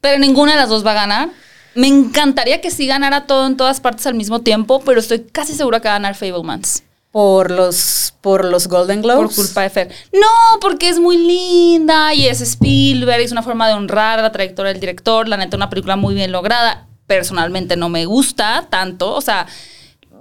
[0.00, 1.28] Pero ninguna de las dos va a ganar.
[1.74, 5.54] Me encantaría que sí ganara todo en todas partes al mismo tiempo, pero estoy casi
[5.54, 6.82] segura que va a ganar Fablemans.
[7.10, 9.34] por los por los Golden Globes.
[9.36, 9.92] Por culpa de Fer.
[10.12, 14.72] No, porque es muy linda y es Spielberg, es una forma de honrar la trayectoria
[14.72, 15.28] del director.
[15.28, 16.86] La neta, una película muy bien lograda.
[17.06, 19.12] Personalmente no me gusta tanto.
[19.12, 19.46] O sea,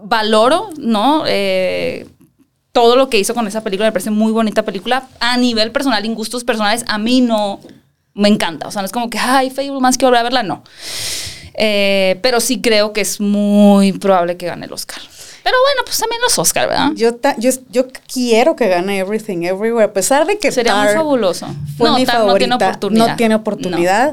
[0.04, 1.24] valoro, ¿no?
[1.26, 2.08] Eh,
[2.74, 3.88] todo lo que hizo con esa película.
[3.88, 5.08] Me parece muy bonita película.
[5.22, 7.62] A nivel personal en gustos personales, a mí no
[8.14, 8.68] me encanta.
[8.68, 10.44] O sea, no es como que, ay, Fablemans, quiero volver a verla.
[10.44, 10.64] No.
[11.54, 15.00] Eh, pero sí creo que es muy probable que gane el Oscar.
[15.44, 16.92] Pero bueno, pues también los Oscar, ¿verdad?
[16.96, 20.86] Yo, ta- yo, yo quiero que gane Everything Everywhere, a pesar de que Sería muy
[20.88, 21.48] Tar fabuloso.
[21.78, 22.48] fue no, mi Tar favorita.
[22.48, 23.08] no tiene oportunidad.
[23.10, 24.12] No tiene oportunidad.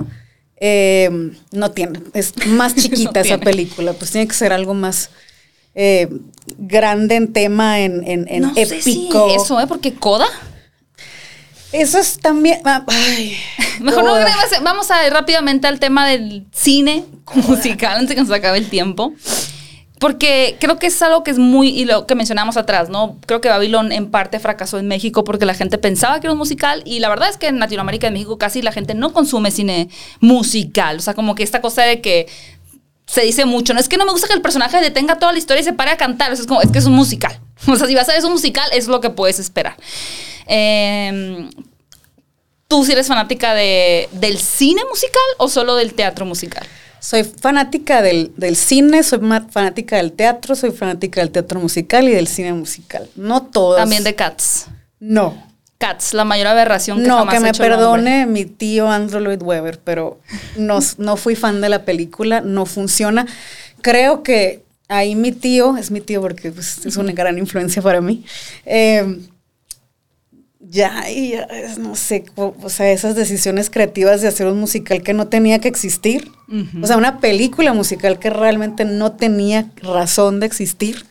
[0.57, 2.01] Eh, no tiene.
[2.15, 3.45] Es más chiquita No esa tiene.
[3.45, 3.93] película.
[3.95, 5.09] Pues tiene que ser algo más
[5.75, 6.09] eh,
[6.59, 9.29] grande en tema, en, en, en No sé si épico.
[9.35, 9.66] eso, ¿eh?
[9.66, 10.27] Porque Coda.
[11.73, 12.61] Eso es también.
[12.64, 13.37] ah, ay,
[13.81, 14.27] Mejor no, Coda.
[14.62, 17.05] vamos- a ir rápidamente al tema del cine
[17.47, 19.12] musical antes que nos acabe el tiempo.
[20.01, 23.18] Porque creo que es algo que es muy, y lo que mencionamos atrás, ¿no?
[23.27, 26.39] Creo que Babylon en parte fracasó en México porque la gente pensaba que era un
[26.39, 29.12] musical y la verdad es que en Latinoamérica y en México casi la gente no
[29.12, 29.91] consume cine
[30.21, 30.97] musical.
[30.97, 32.27] O sea, como que esta cosa de que
[33.11, 35.39] se dice mucho, no es que no me gusta que el personaje detenga toda la
[35.39, 37.41] historia y se pare a cantar, o sea, es como, es que es un musical.
[37.69, 39.77] O sea, si vas a ver un musical, es lo que puedes esperar.
[40.47, 41.51] Eh,
[42.69, 46.67] ¿Tú si eres fanática de, del cine musical o solo del teatro musical?
[47.01, 49.19] Soy fanática del, del cine, soy
[49.51, 53.11] fanática del teatro, soy fanática del teatro musical y del cine musical.
[53.17, 53.81] No todas.
[53.81, 54.67] También de Cats.
[55.01, 55.49] No.
[55.81, 59.43] Cats, la mayor aberración que No, jamás que me hecho perdone mi tío Andrew Lloyd
[59.43, 60.20] Webber, pero
[60.59, 63.26] no, no fui fan de la película, no funciona.
[63.81, 68.03] Creo que ahí mi tío, es mi tío porque pues, es una gran influencia para
[68.03, 68.26] mí,
[68.66, 69.20] eh,
[70.59, 75.14] ya, y ya, no sé, o, sea, esas decisiones creativas de hacer un musical que
[75.14, 76.85] no tenía que existir, Ujú.
[76.85, 81.07] o sea, una película musical que realmente no tenía razón de existir,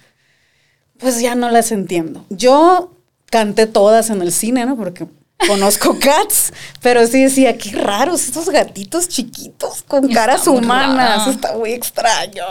[1.00, 2.26] pues ya no las entiendo.
[2.30, 2.99] Yo
[3.30, 4.76] canté todas en el cine, ¿no?
[4.76, 5.08] Porque
[5.48, 6.52] conozco cats,
[6.82, 12.44] pero sí decía, qué raros estos gatitos chiquitos con caras humanas, está muy extraño.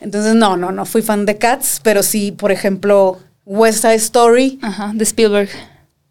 [0.00, 4.58] Entonces, no, no, no fui fan de cats, pero sí, por ejemplo, West Side Story
[4.62, 5.50] Ajá, de Spielberg.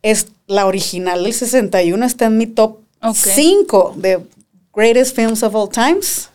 [0.02, 3.16] es la original del 61, está en mi top Ok.
[3.16, 4.20] 5 de
[4.74, 6.30] Greatest Films of All Times.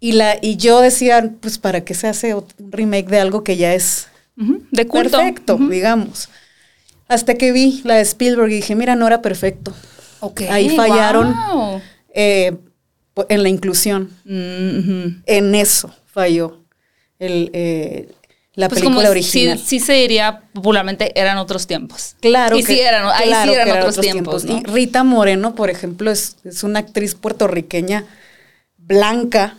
[0.00, 3.56] Y, la, y yo decía, pues, ¿para qué se hace un remake de algo que
[3.56, 5.18] ya es de culto.
[5.18, 6.28] perfecto, digamos?
[7.12, 9.72] Hasta que vi la de Spielberg y dije, mira, no era perfecto.
[10.48, 11.34] Ahí fallaron
[12.14, 12.56] eh,
[13.28, 14.10] en la inclusión.
[14.24, 16.58] Mm, en eso falló
[17.18, 18.08] el, eh,
[18.54, 19.58] la pues película original.
[19.58, 22.16] Sí, se diría popularmente, eran otros tiempos.
[22.20, 22.56] Claro.
[22.56, 24.44] Y sí eran, ahí sí eran, otros, tiempos.
[24.44, 28.04] Y Rita Moreno, por ejemplo, es, es una actriz puertorriqueña
[28.76, 29.56] blanca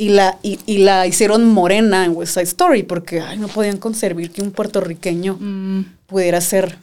[0.00, 4.40] y la, y, la hicieron morena en West Side Story porque no podían concebir que
[4.40, 5.84] un puertorriqueño mm.
[6.10, 6.76] Pudiera ser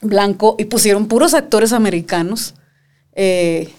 [0.00, 2.54] blanco y pusieron puros actores americanos.
[3.14, 3.72] Eh,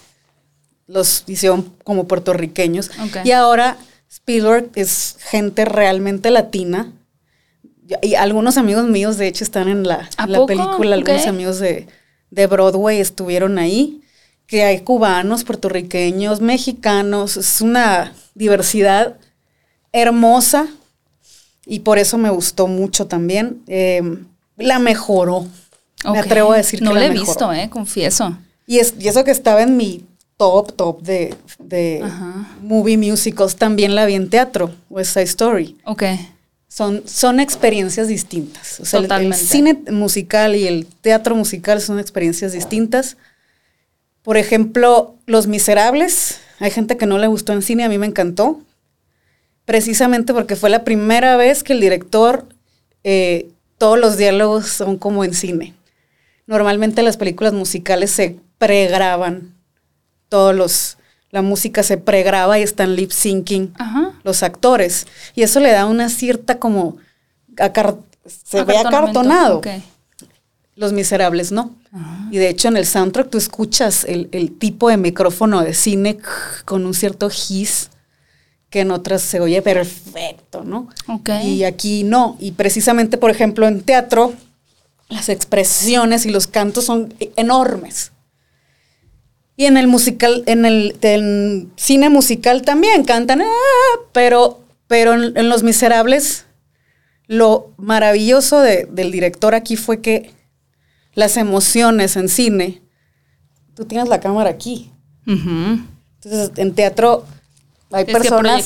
[0.88, 2.92] los hicieron como puertorriqueños.
[3.24, 3.78] Y ahora
[4.10, 6.92] Spielberg es gente realmente latina.
[8.02, 10.10] Y algunos amigos míos, de hecho, están en la,
[10.48, 10.96] película.
[10.96, 11.88] Algunos amigos de,
[12.32, 14.02] de Broadway estuvieron ahí
[14.48, 19.18] que hay cubanos, puertorriqueños, mexicanos, es una diversidad
[19.92, 20.68] hermosa
[21.66, 23.62] y por eso me gustó mucho también.
[23.68, 24.26] Em,
[24.58, 25.48] la mejoró.
[26.06, 28.38] Me atrevo a decir no que la he visto, eh, confieso.
[28.68, 30.04] Y, es, y eso que estaba en mi
[30.38, 32.04] top, top de, de
[32.62, 35.78] movie musicals, también la vi en teatro, West Side Story.
[35.86, 36.04] Ok.
[36.68, 38.80] Son, son experiencias distintas.
[38.80, 43.16] O sea, el, cine musical y el teatro musical son experiencias distintas.
[44.24, 46.40] Por ejemplo, Los Miserables.
[46.60, 48.60] Hay gente que no le gustó en cine, a mí me encantó.
[49.66, 52.46] Precisamente porque fue la primera vez que el director,
[53.04, 55.74] eh, todos los diálogos son como en cine.
[56.48, 59.54] Normalmente las películas musicales se pregraban.
[60.28, 60.98] Todos los,
[61.32, 63.74] la música se pregraba y están lip syncing
[64.24, 65.08] los actores.
[65.36, 66.98] Y eso le da una cierta como
[68.26, 69.62] se ve acartonado.
[70.76, 71.76] Los Miserables, ¿no?
[72.32, 76.18] Y de hecho en el soundtrack tú escuchas el, tipo de micrófono de cine
[76.66, 77.92] con un cierto hiss
[78.74, 80.90] que en otras se oye perfecto, ¿no?
[81.44, 82.38] Y aquí no.
[82.40, 84.34] Y precisamente, por ejemplo, en teatro,
[85.10, 88.14] las expresiones y los cantos son enormes.
[89.56, 95.62] Y en el musical, en el, cine musical también cantan, ah", pero, pero en, Los
[95.62, 96.48] Miserables,
[97.28, 100.32] lo maravilloso del director aquí fue que
[101.14, 102.82] las emociones en cine,
[103.76, 104.90] tú tienes la cámara aquí.
[105.28, 107.28] Entonces, en teatro
[107.94, 108.66] hay personas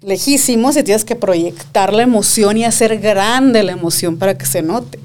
[0.00, 4.62] lejísimos y tienes que proyectar la emoción y hacer grande la emoción para que se
[4.62, 4.98] note.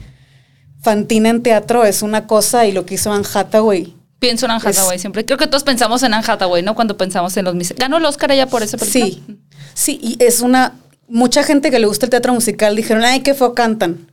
[0.81, 3.95] Fantina en teatro es una cosa y lo que hizo Anne Hathaway.
[4.19, 5.25] Pienso en Anne Hathaway siempre.
[5.25, 6.75] Creo que todos pensamos en Anne Hathaway, ¿no?
[6.75, 9.05] Cuando pensamos en los Ganó el Oscar ella por ese película.
[9.05, 9.39] Sí,
[9.73, 10.75] sí, y es una...
[11.07, 14.11] Mucha gente que le gusta el teatro musical dijeron, ay, qué feo cantan.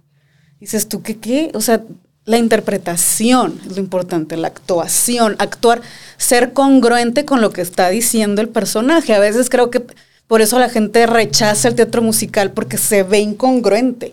[0.61, 1.51] dices tú, ¿qué qué?
[1.53, 1.83] O sea,
[2.27, 5.81] la interpretación es lo importante, la actuación, actuar,
[6.19, 9.15] ser congruente con lo que está diciendo el personaje.
[9.15, 9.83] A veces creo que
[10.27, 14.13] por eso la gente rechaza el teatro musical porque se ve incongruente.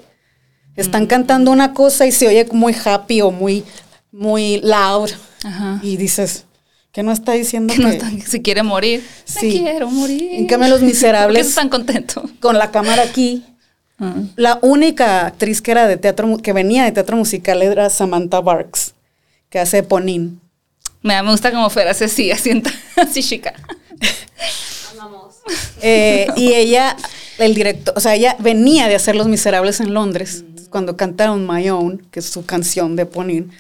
[0.76, 1.08] Están mm.
[1.08, 3.64] cantando una cosa y se oye muy happy o muy,
[4.12, 5.10] muy loud.
[5.82, 6.46] Y dices,
[6.92, 9.04] que no está diciendo que, si quiere morir.
[9.26, 9.60] Sí.
[9.64, 10.34] quiero morir.
[10.34, 11.38] En cambio, los miserables.
[11.40, 12.24] ¿Por qué están contentos?
[12.40, 13.44] Con la cámara aquí
[14.36, 18.94] la única actriz que era de teatro, que venía de teatro musical era Samantha Barks,
[19.50, 20.42] que hace Ponín.
[21.02, 23.54] Me, gusta como fuera así, asienta, así chica.
[25.82, 26.96] Eh, y ella,
[27.38, 31.70] el director, o sea, ella venía de hacer Los Miserables en Londres, cuando cantaron My
[31.70, 33.52] Own, que es su canción de Ponín.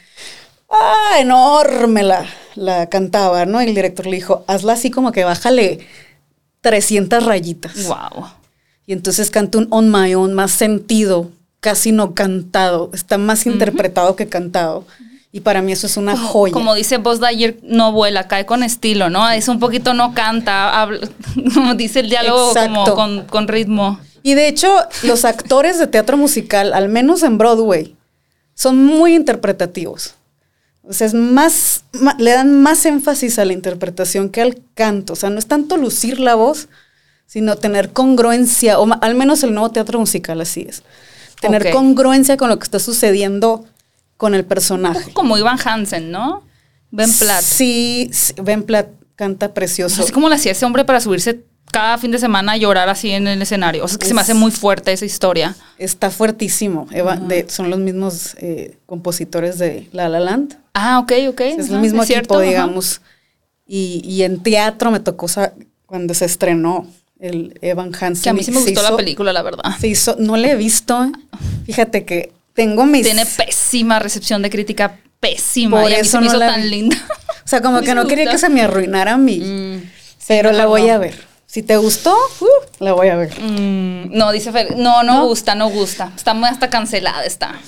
[0.70, 2.26] ¡Ah, enorme la,
[2.56, 3.62] la cantaba, ¿no?
[3.62, 5.86] Y el director le dijo, hazla así como que bájale
[6.62, 7.86] 300 rayitas.
[7.86, 8.43] ¡Wow!
[8.86, 14.15] Y entonces canta un On My Own más sentido, casi no cantado, está más interpretado
[14.15, 14.86] que cantado.
[15.31, 16.53] Y para mí eso es una joya.
[16.53, 19.27] Como dice Buzz Lightyear, no vuela, cae con estilo, ¿no?
[19.31, 20.88] Es un poquito no canta,
[21.55, 23.99] como dice el diálogo como con, ritmo.
[24.21, 24.69] Y de hecho,
[25.01, 27.95] los actores de teatro musical, al menos en Broadway,
[28.53, 30.13] son muy interpretativos.
[30.84, 31.86] O sea, es más,
[32.19, 35.13] le dan más énfasis a la interpretación que al canto.
[35.13, 36.67] O sea, no es tanto lucir la voz,
[37.34, 40.84] sino tener congruencia, o al menos el nuevo teatro musical así es.
[41.41, 43.65] Tener congruencia con lo que está sucediendo
[44.17, 45.11] con el personaje.
[45.13, 46.43] Como Ivan Hansen, ¿no?
[46.91, 47.41] Ben Platt.
[47.41, 50.03] Sí, Ben Platt canta precioso.
[50.03, 53.09] Es como le hacía ese hombre para subirse cada fin de semana a llorar así
[53.09, 53.84] en el escenario.
[53.84, 55.55] O sea, que se me hace muy fuerte esa historia.
[55.79, 56.88] Está fuertísimo.
[57.47, 60.59] son los mismos eh, compositores de La La Land.
[60.75, 61.41] Ah, ok, ok.
[61.41, 63.01] Es el mismo equipo, digamos.
[63.65, 65.25] Y, y, en teatro me tocó
[65.88, 66.86] cuando se estrenó
[67.20, 68.24] el Evan Hansen.
[68.24, 69.64] Que a mí sí me gustó la película, la verdad.
[69.80, 71.11] Se hizo, no le he visto.
[71.66, 73.03] Fíjate que tengo mis.
[73.03, 75.82] Tiene pésima recepción de crítica, pésima.
[75.82, 76.97] Por eso me hizo tan linda.
[77.45, 79.39] O sea, como que no quería que se me arruinara mi.
[79.39, 79.91] Mm.
[80.28, 81.34] pero la voy a ver.
[81.45, 83.39] Si te gustó, uh, la voy a ver.
[83.39, 86.11] Mm, no, dice Fer, no, no, gusta, no gusta.
[86.16, 87.59] Está muy hasta cancelada, está.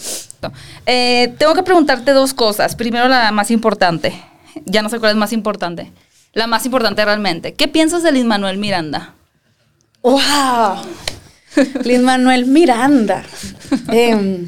[0.88, 2.76] Eh, tengo que preguntarte dos cosas.
[2.76, 4.20] Primero la más importante.
[4.66, 5.92] Ya no sé cuál es más importante.
[6.34, 7.54] La más importante realmente.
[7.54, 9.15] ¿Qué piensas de Lin Manuel Miranda?
[10.06, 10.86] ¡Wow!
[11.84, 13.24] Lin Manuel Miranda.
[13.92, 14.48] Em,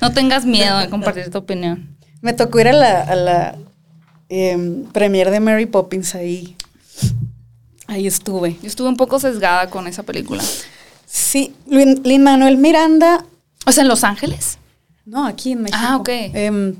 [0.00, 1.96] no tengas miedo de compartir tu opinión.
[2.22, 3.58] Me tocó ir a la, a la
[4.30, 6.56] em, premier de Mary Poppins ahí
[7.88, 8.56] Ahí estuve.
[8.62, 10.42] Yo estuve un poco sesgada con esa película.
[11.06, 13.24] Sí, Lin, Manuel Miranda.
[13.64, 14.58] O sea, en Los Ángeles.
[15.04, 15.78] No, aquí en México.
[15.80, 16.08] Ah, ok.
[16.08, 16.76] Em,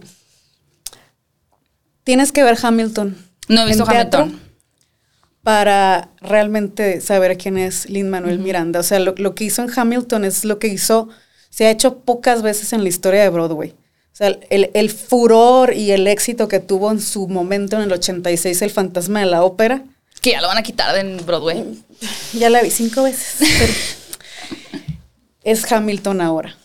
[2.02, 3.16] tienes que ver Hamilton.
[3.48, 4.40] No he visto Hamilton.
[5.46, 8.80] Para realmente saber quién es Lin Manuel Miranda.
[8.80, 11.08] O sea, lo, lo, que hizo en Hamilton es lo que hizo,
[11.48, 13.70] se ha hecho pocas veces en la historia de Broadway.
[13.70, 17.92] O sea, el, el furor y el éxito que tuvo en su momento en el
[17.92, 19.84] 86, El Fantasma de la Ópera
[20.20, 21.64] que ya lo van a quitar en Broadway.
[22.32, 23.38] Ya la vi cinco veces.
[25.44, 26.56] es Hamilton ahora.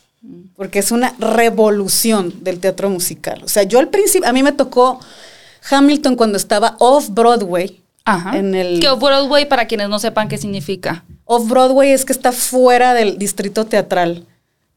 [0.56, 3.42] Porque es una revolución del teatro musical.
[3.44, 5.00] O sea, yo al principio, a mí me tocó
[5.70, 7.81] Hamilton cuando estaba off Broadway.
[8.14, 8.38] Ajá.
[8.38, 11.04] En el, ¿Qué off Broadway para quienes no sepan qué significa?
[11.26, 14.26] Off Broadway es que está fuera del distrito teatral.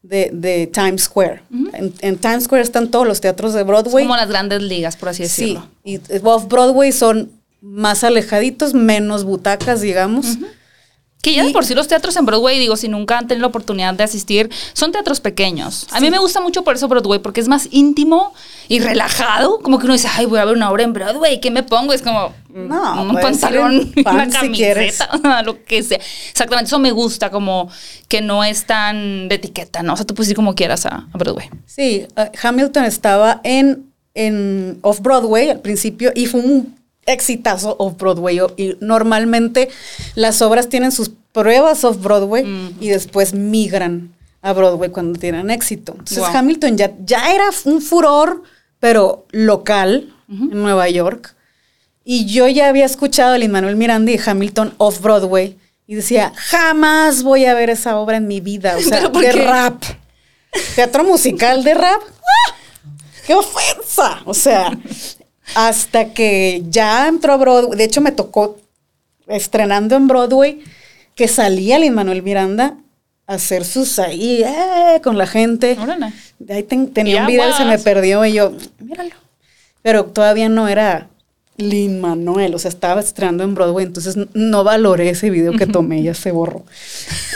[0.01, 1.41] De, Times Square.
[1.73, 4.05] en, Times Square están todos los teatros de Broadway.
[4.05, 5.67] como las grandes ligas, por así decirlo.
[5.83, 10.37] Sí, y off Broadway son más alejaditos, menos butacas, digamos.
[11.25, 13.47] Que ya de por sí los teatros en Broadway, digo, si nunca han tenido la
[13.47, 15.87] oportunidad de asistir, son teatros pequeños.
[15.89, 18.31] A mí me gusta mucho por eso Broadway, porque es más íntimo
[18.67, 19.57] y relajado.
[19.57, 21.93] Como que uno dice, ay, voy a ver una obra en Broadway, ¿qué me pongo?
[21.93, 25.99] Es como no, un pantalón, una camiseta, lo que sea.
[26.29, 27.71] Exactamente, eso me gusta, como
[28.07, 29.93] que no es tan de etiqueta, ¿no?
[29.93, 31.49] O sea, tú puedes ir como quieras a, Broadway.
[31.65, 36.75] Sí, uh, Hamilton estaba en, en Off-Broadway al principio y fue un
[37.05, 38.39] exitazo off-Broadway.
[38.57, 39.69] Y normalmente
[40.15, 45.93] las obras tienen sus pruebas off-Broadway y después migran a Broadway cuando tienen éxito.
[45.93, 48.43] Entonces Hamilton ya, ya era un furor,
[48.79, 51.35] pero local en Nueva York.
[52.03, 55.57] Y yo ya había escuchado a Lin Manuel Miranda y Hamilton off-Broadway.
[55.87, 58.75] Y decía, jamás voy a ver esa obra en mi vida.
[58.77, 59.83] O sea, de rap.
[60.75, 62.01] Teatro musical de rap.
[62.07, 62.55] ¡Ah!
[63.25, 64.21] ¡Qué ofensa!
[64.25, 64.71] O sea,
[65.53, 67.77] hasta que ya entró a Broadway.
[67.77, 68.57] De hecho, me tocó
[69.27, 70.63] estrenando en Broadway
[71.15, 72.77] que salía Lin Manuel Miranda
[73.27, 75.77] a hacer sus ahí eh, con la gente.
[76.39, 79.11] De ahí tenía un video y se me perdió y yo, míralo.
[79.81, 81.09] Pero todavía no era
[81.57, 86.03] Lin Manuel, o sea, estaba estrenando en Broadway, entonces no valoré ese video que tomé,
[86.03, 86.65] ya se borró.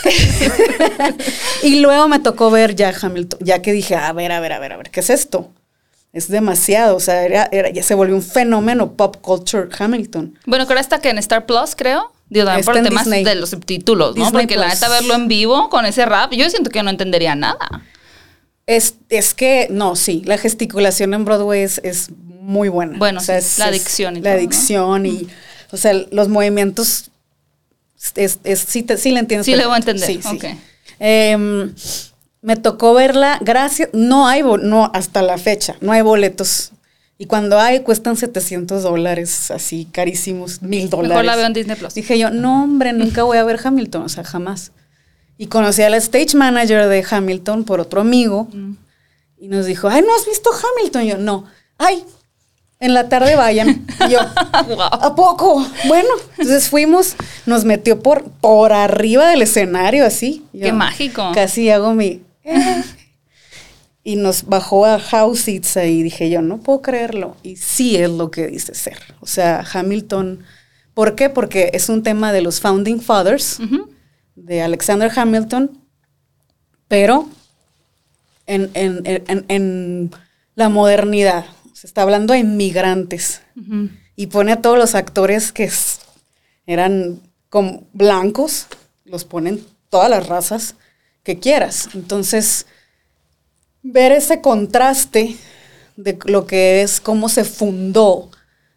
[1.63, 4.59] y luego me tocó ver ya Hamilton, ya que dije, a ver, a ver, a
[4.59, 5.49] ver, a ver, ¿qué es esto?
[6.11, 10.37] Es demasiado, o sea, era, ya se volvió un fenómeno pop culture Hamilton.
[10.45, 14.15] Bueno, creo hasta que en Star Plus, creo, digo, también por temas de los subtítulos,
[14.15, 14.31] ¿no?
[14.31, 17.83] Porque la neta verlo en vivo con ese rap, yo siento que no entendería nada.
[18.65, 22.09] Es, es que, no, sí, la gesticulación en Broadway es,
[22.41, 22.97] muy buena.
[22.97, 25.27] Bueno, o sea, es, la adicción y La adicción y,
[25.71, 27.11] o sea, los movimientos,
[28.15, 29.45] es, sí, te, sí le entiendes.
[29.45, 30.39] Sí le voy a entender, sí, sí.
[30.99, 31.73] Em,
[32.41, 36.71] me tocó verla, gracias, no hay, no, hasta la fecha, no hay boletos.
[37.17, 41.09] Y cuando hay, cuestan 700 dólares, así carísimos, mil dólares.
[41.09, 41.93] Mejor la veo en Disney Plus.
[41.93, 44.71] Dije yo, no, hombre, nunca voy a ver Hamilton, o sea, jamás.
[45.37, 48.47] Y conocí a la stage manager de Hamilton por otro amigo.
[48.53, 48.75] Mm.
[49.37, 51.03] Y nos dijo, ay, ¿no has visto Hamilton?
[51.03, 51.43] Y yo, no.
[51.77, 52.05] Ay,
[52.79, 53.85] en la tarde vayan.
[54.07, 54.19] Y yo,
[54.91, 55.65] ¿a poco?
[55.87, 60.45] Bueno, entonces fuimos, nos metió por, por arriba del escenario, así.
[60.53, 61.31] Qué mágico.
[61.33, 62.21] Casi hago mi,
[64.03, 67.35] y nos bajó a House Seats y dije yo, no puedo creerlo.
[67.43, 68.97] Y sí es lo que dice ser.
[69.19, 70.43] O sea, Hamilton,
[70.93, 71.29] ¿por qué?
[71.29, 73.59] Porque es un tema de los Founding Fathers,
[74.35, 75.77] de Alexander Hamilton,
[76.87, 77.29] pero
[78.47, 80.11] en,
[80.55, 81.45] la modernidad.
[81.73, 83.41] Se está hablando de inmigrantes.
[84.15, 85.69] Y pone a todos los actores que
[86.65, 88.67] eran como blancos,
[89.05, 90.75] los ponen todas las razas
[91.29, 91.89] que quieras.
[91.93, 92.65] Entonces,
[93.83, 95.37] ver ese contraste
[95.95, 98.31] de lo que es cómo se fundó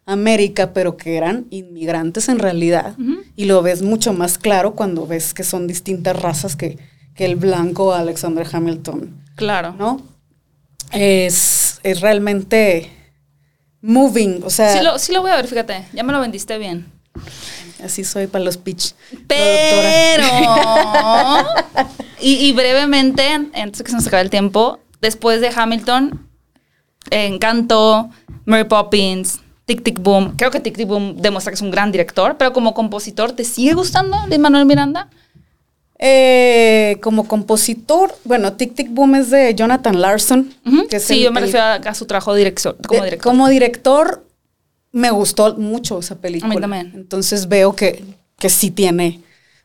[0.05, 2.95] América, pero que eran inmigrantes en realidad,
[3.35, 6.77] y lo ves mucho más claro cuando ves que son distintas razas que,
[7.15, 9.19] que el blanco Alexander Hamilton.
[9.35, 9.73] Claro.
[9.73, 9.99] ¿No?
[10.91, 12.91] Es, es realmente
[13.81, 14.77] moving, o sea...
[14.77, 16.85] Sí lo, sí lo voy a ver, fíjate, ya me lo vendiste bien.
[17.83, 18.93] Así soy para los pitch.
[19.27, 20.27] Pero.
[22.23, 26.27] y, brevemente, antes de que se nos acabe el tiempo, después de Hamilton,
[27.11, 28.09] Encanto,
[28.45, 30.35] Mary Poppins, Tic Tic Boom.
[30.37, 33.43] Creo que Tic Tic Boom demuestra que es un gran director, pero como compositor, ¿te
[33.43, 35.09] sigue gustando Luis Manuel Miranda?
[35.99, 40.53] Eh, como compositor, bueno, Tic Tic Boom es de Jonathan Larson.
[40.89, 43.31] Que es Sí, el- yo me refiero a, a su trabajo director, como Eh, director.
[43.31, 44.25] Como director,
[44.91, 46.51] me gustó mucho esa película.
[46.51, 46.91] A mí también.
[46.95, 48.03] Entonces veo que,
[48.37, 49.21] que sí tiene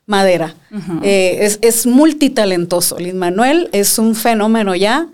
[0.09, 0.55] madera.
[1.03, 2.97] Eh, es, es multitalentoso.
[2.99, 5.07] Lin Manuel es un fenómeno ya.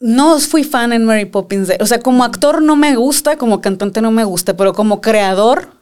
[0.00, 1.68] No fui fan en Mary Poppins.
[1.68, 5.00] de- o sea, como actor no me gusta, como cantante no me gusta, pero como
[5.00, 5.72] creador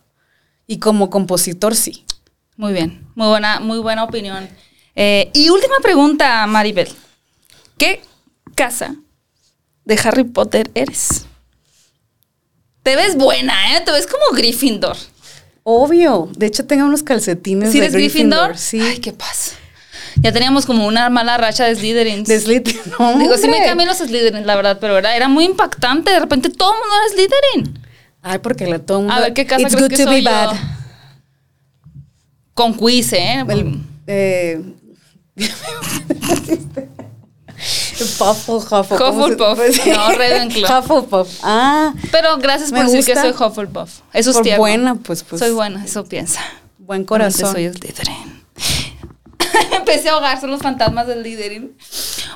[0.66, 2.04] y como compositor sí.
[2.56, 4.46] Muy bien, muy buena, muy buena opinión.
[4.94, 6.88] Eh, y última pregunta, Maribel.
[7.78, 8.02] ¿Qué
[8.54, 8.94] casa
[9.86, 11.24] de Harry Potter eres?
[12.82, 13.80] Te ves buena, ¿eh?
[13.82, 14.96] Te ves como Gryffindor.
[15.62, 16.28] Obvio.
[16.36, 18.56] De hecho, tengo unos calcetines ¿Sí de eres Gryffindor?
[18.56, 18.80] Sí.
[18.80, 19.54] Ay, qué paz.
[20.20, 22.28] Ya teníamos como una mala racha de Slytherins.
[22.28, 22.80] De Slytherin.
[22.98, 26.10] No, Digo, sí me cambié los Slytherins, la verdad, pero era, era muy impactante.
[26.10, 27.78] De repente todo el mundo era Slytherin.
[28.22, 29.10] Ay, porque la tomo.
[29.10, 30.30] A ver, ¿qué casa It's crees good que to soy be yo?
[30.30, 30.56] bad.
[32.54, 33.44] Con quiz, ¿eh?
[33.48, 34.60] El, eh,
[38.04, 38.96] Puffle, Huffle.
[38.98, 39.86] ¿cómo se- Hufflepuff.
[39.86, 40.80] No, Ravenclaw.
[40.80, 41.28] Hufflepuff.
[41.42, 44.00] Ah, Pero gracias por decir que soy Hufflepuff.
[44.12, 44.60] Eso es Por tierno.
[44.60, 45.40] buena, pues, pues.
[45.40, 46.40] Soy buena, eso piensa.
[46.78, 47.52] buen Realmente corazón.
[47.52, 48.40] Soy Slytherin.
[49.76, 51.76] Empecé a ahogar, son los fantasmas del Slytherin.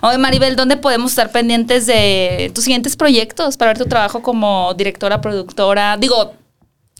[0.02, 4.74] Oye, Maribel, ¿dónde podemos estar pendientes de tus siguientes proyectos para ver tu trabajo como
[4.74, 5.96] directora, productora?
[5.96, 6.34] Digo,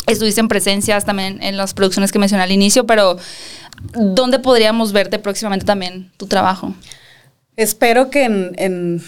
[0.07, 3.17] estuviste en presencias también en las producciones que mencioné al inicio, pero
[3.93, 6.73] ¿dónde podríamos verte próximamente también tu trabajo?
[7.57, 9.03] Espero que en, en,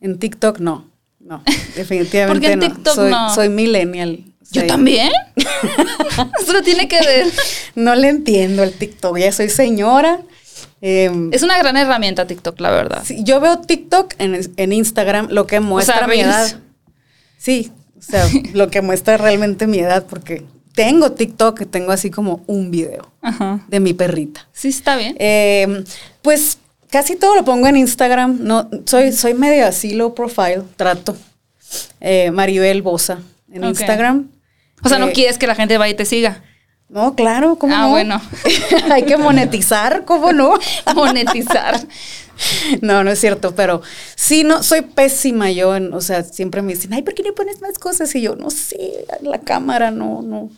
[0.00, 0.88] en TikTok no.
[1.18, 1.42] No,
[1.76, 2.66] definitivamente ¿Por qué en no.
[2.66, 3.34] TikTok soy, no?
[3.34, 4.24] soy millennial.
[4.52, 5.10] ¿Yo también?
[6.42, 7.26] Eso no tiene que ver.
[7.76, 9.16] No le entiendo el TikTok.
[9.18, 10.22] Ya soy señora.
[10.80, 13.02] Em, Es una gran herramienta TikTok, la verdad.
[13.04, 16.58] Sí, yo veo TikTok en, en Instagram, lo que muestra mi edad.
[17.38, 22.42] Sí, o sea, lo que muestra realmente mi edad, porque tengo TikTok, tengo así como
[22.46, 23.64] un video Ajá.
[23.68, 24.48] de mi perrita.
[24.52, 25.14] Sí, está bien.
[25.20, 25.84] Eh,
[26.22, 26.58] pues
[26.90, 28.38] casi todo lo pongo en Instagram.
[28.42, 31.16] No, soy, soy medio así low profile, trato.
[32.00, 33.18] Eh, Maribel Bosa
[33.52, 33.64] en.
[33.64, 34.28] Instagram.
[34.82, 36.42] O sea, no Eh, quieres que la gente vaya y te siga.
[36.88, 37.90] No, claro, ¿cómo Ah, no?
[37.90, 38.20] bueno.
[38.90, 40.54] Hay que monetizar, ¿cómo no?
[40.94, 41.80] Monetizar.
[42.80, 43.82] No, no es cierto, pero
[44.16, 47.34] sí, no, soy pésima yo, en- o sea, siempre me dicen, ay, ¿por qué no
[47.34, 48.14] pones más cosas?
[48.14, 50.48] Y yo, no sé, la cámara, no, no.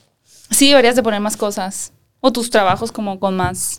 [0.51, 1.93] Sí, deberías de poner más cosas.
[2.21, 3.79] O tus trabajos como con más.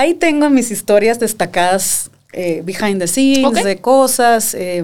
[0.00, 4.82] Ahí tengo mis historias destacadas, eh, behind the scenes, de cosas, eh,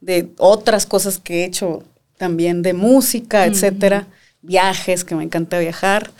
[0.00, 1.82] de otras cosas que he hecho
[2.16, 4.06] también, de música, etcétera,
[4.40, 6.10] viajes, que me encanta viajar.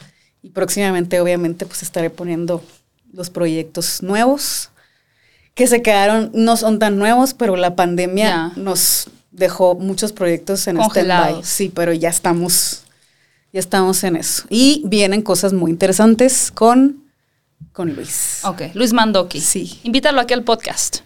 [0.42, 2.62] Y próximamente, obviamente, pues estaré poniendo
[3.10, 4.68] los proyectos nuevos,
[5.54, 10.78] que se quedaron, no son tan nuevos, pero la pandemia nos dejó muchos proyectos en
[10.78, 11.42] stand-by.
[11.42, 12.82] Sí, pero ya estamos,
[13.54, 14.44] ya estamos en eso.
[14.50, 17.05] Y vienen cosas muy interesantes con,
[17.72, 18.40] con Luis.
[18.44, 19.40] Ok, Luis Mandoki.
[19.40, 19.80] Sí.
[19.82, 20.98] Invítalo aquí al podcast.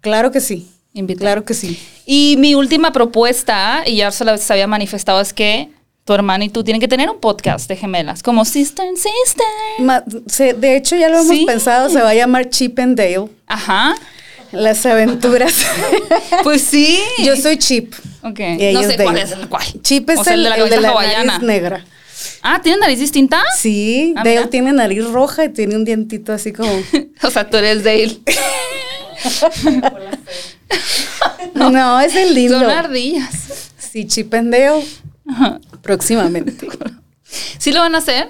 [0.00, 0.70] Claro que sí.
[0.92, 1.24] Invítalo.
[1.24, 1.78] Claro que sí.
[2.06, 5.70] Y mi última propuesta, y ya se la se había manifestado, es que
[6.04, 9.46] tu hermana y tú tienen que tener un podcast de gemelas, como Sister and Sister.
[9.78, 11.44] Ma- se- de hecho, ya lo hemos Sí.
[11.46, 13.28] pensado, se va a llamar Chip and Dale.
[13.46, 13.94] Ajá.
[14.52, 15.54] Las aventuras.
[16.42, 16.98] Pues sí.
[17.22, 17.94] Yo soy Chip.
[18.22, 18.40] Ok.
[18.40, 19.64] y No sé es cuál es el cuál.
[19.82, 21.24] Chip es O sea, el, el de la el de cabeza la hawaiana.
[21.34, 21.84] nariz negra.
[22.42, 23.42] Ah, ¿tiene nariz distinta?
[23.58, 24.50] Sí, Ah, Dale mira.
[24.50, 26.70] tiene nariz roja y tiene un dientito así como.
[27.22, 28.18] O sea, tú eres Dale.
[31.54, 32.58] no, es el lindo.
[32.60, 33.70] Son ardillas.
[33.78, 34.84] Sí, Chip and Dale.
[35.28, 35.60] Ajá.
[35.82, 36.66] Próximamente.
[37.58, 38.28] ¿Sí lo van a hacer?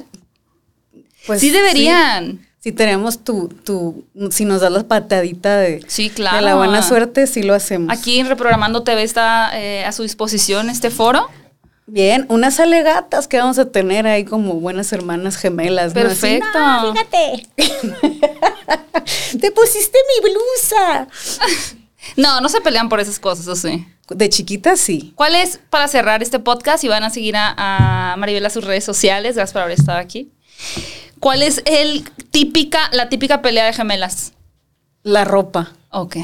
[1.27, 2.47] Pues sí deberían.
[2.63, 6.37] Si tenemos tu, tu, si nos das la patadita de, Sí, claro.
[6.37, 7.91] de la buena suerte, sí lo hacemos.
[7.91, 11.27] Aquí en Reprogramando TV está eh, a su disposición este foro.
[11.93, 15.93] Bien, unas alegatas que vamos a tener ahí como buenas hermanas gemelas.
[15.93, 16.47] Perfecto.
[16.59, 17.47] "No, fíjate.
[19.41, 21.09] Te pusiste mi blusa.
[22.17, 23.87] No, no se pelean por esas cosas, o sí.
[24.09, 25.13] De chiquita sí.
[25.17, 27.55] ¿Cuál es, para cerrar este podcast, y van a seguir a,
[28.13, 30.31] a Maribel a sus redes sociales, gracias por haber estado aquí.
[31.19, 34.33] ¿Cuál es el típica, la típica pelea de gemelas?
[35.03, 35.73] La ropa.
[35.91, 36.17] Ok.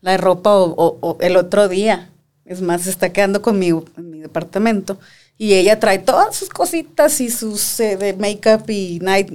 [0.00, 2.10] La ropa o, o- o el otro día.
[2.48, 4.98] Es más, se está quedando conmigo en mi departamento.
[5.36, 9.30] Y ella trae todas sus cositas y sus eh, de make-up y night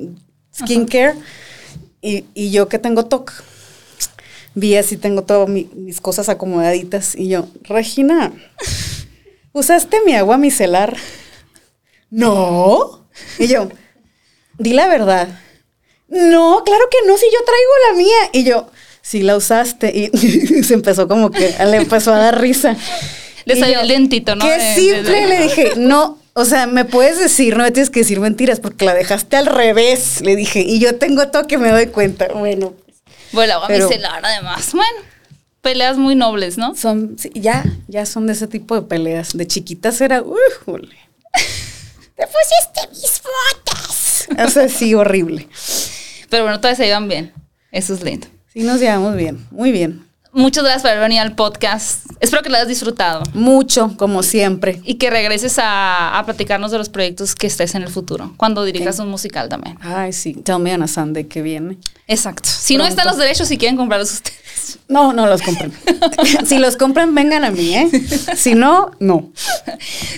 [0.52, 1.14] skincare.
[2.02, 3.32] Y, y yo que tengo TOC.
[4.56, 7.16] Vi así, tengo todas mis cosas acomodaditas.
[7.16, 8.34] Y yo, Regina,
[9.54, 10.98] ¿usaste mi agua micelar?
[12.10, 13.06] No.
[13.38, 13.70] Y yo,
[14.58, 15.40] di la verdad.
[16.08, 18.30] No, claro que no, si yo traigo la mía.
[18.34, 18.72] Y yo,
[19.04, 19.92] sí la usaste.
[19.96, 20.10] Y
[20.64, 22.76] se empezó como que, le empezó a dar risa.
[23.46, 24.44] Le salió el dentito, ¿no?
[24.46, 25.74] Qué De- simple, de- le dije.
[25.78, 29.36] No, o sea, me puedes decir, no me tienes que decir mentiras porque la dejaste
[29.36, 30.62] al revés, le dije.
[30.62, 32.28] Y yo tengo todo que me doy cuenta.
[32.34, 32.74] Bueno,
[33.34, 34.72] Bueno, a Pero- micelar además.
[34.72, 34.98] Bueno,
[35.62, 36.74] peleas muy nobles, ¿no?
[36.76, 39.36] son, sí, ya, ya son de ese tipo de peleas.
[39.38, 40.98] De chiquitas era, uy, jole.
[42.16, 44.28] Te pusiste mis botas.
[44.46, 45.48] O sea, sí, horrible.
[46.30, 47.34] Pero bueno, todas se llevan bien.
[47.72, 48.28] Eso es lindo.
[48.54, 50.03] Sí, nos llevamos bien, muy bien.
[50.36, 52.08] Muchas gracias por haber venido al podcast.
[52.20, 53.22] Espero que lo hayas disfrutado.
[53.36, 54.82] Mucho, como siempre.
[54.84, 58.64] Y que regreses a, a platicarnos de los proyectos que estés en el futuro, cuando
[58.64, 59.78] dirijas un musical también.
[59.82, 61.78] Ay, sí, tell me on a Sunday que viene.
[62.08, 62.50] Exacto.
[62.50, 64.80] Si no están los derechos, si quieren comprarlos ustedes.
[64.88, 65.74] No, no los compren.
[66.46, 67.90] si los compran, vengan a mí, ¿eh?
[68.36, 69.32] Si no, no.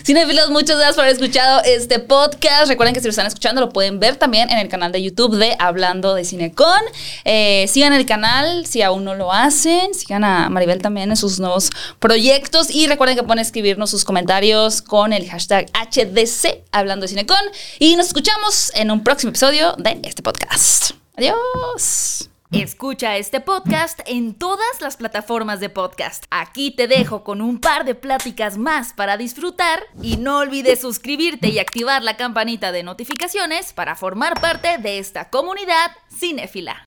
[0.04, 2.68] Cinefilos, muchas gracias por haber escuchado este podcast.
[2.68, 5.38] Recuerden que si lo están escuchando, lo pueden ver también en el canal de YouTube
[5.38, 6.82] de Hablando de Cinecon.
[7.24, 9.94] Eh, sigan el canal si aún no lo hacen.
[10.10, 12.70] A Maribel también en sus nuevos proyectos.
[12.70, 17.38] Y recuerden que pueden escribirnos sus comentarios con el hashtag HDC Hablando de Cinecon.
[17.80, 20.92] Y nos escuchamos en un próximo episodio de este podcast.
[21.18, 22.30] Adiós.
[22.52, 26.26] Escucha este podcast en todas las plataformas de podcast.
[26.30, 31.50] Aquí te dejo con un par de pláticas más para disfrutar y no olvides suscribirte
[31.50, 36.85] y activar la campanita de notificaciones para formar parte de esta comunidad cinéfila.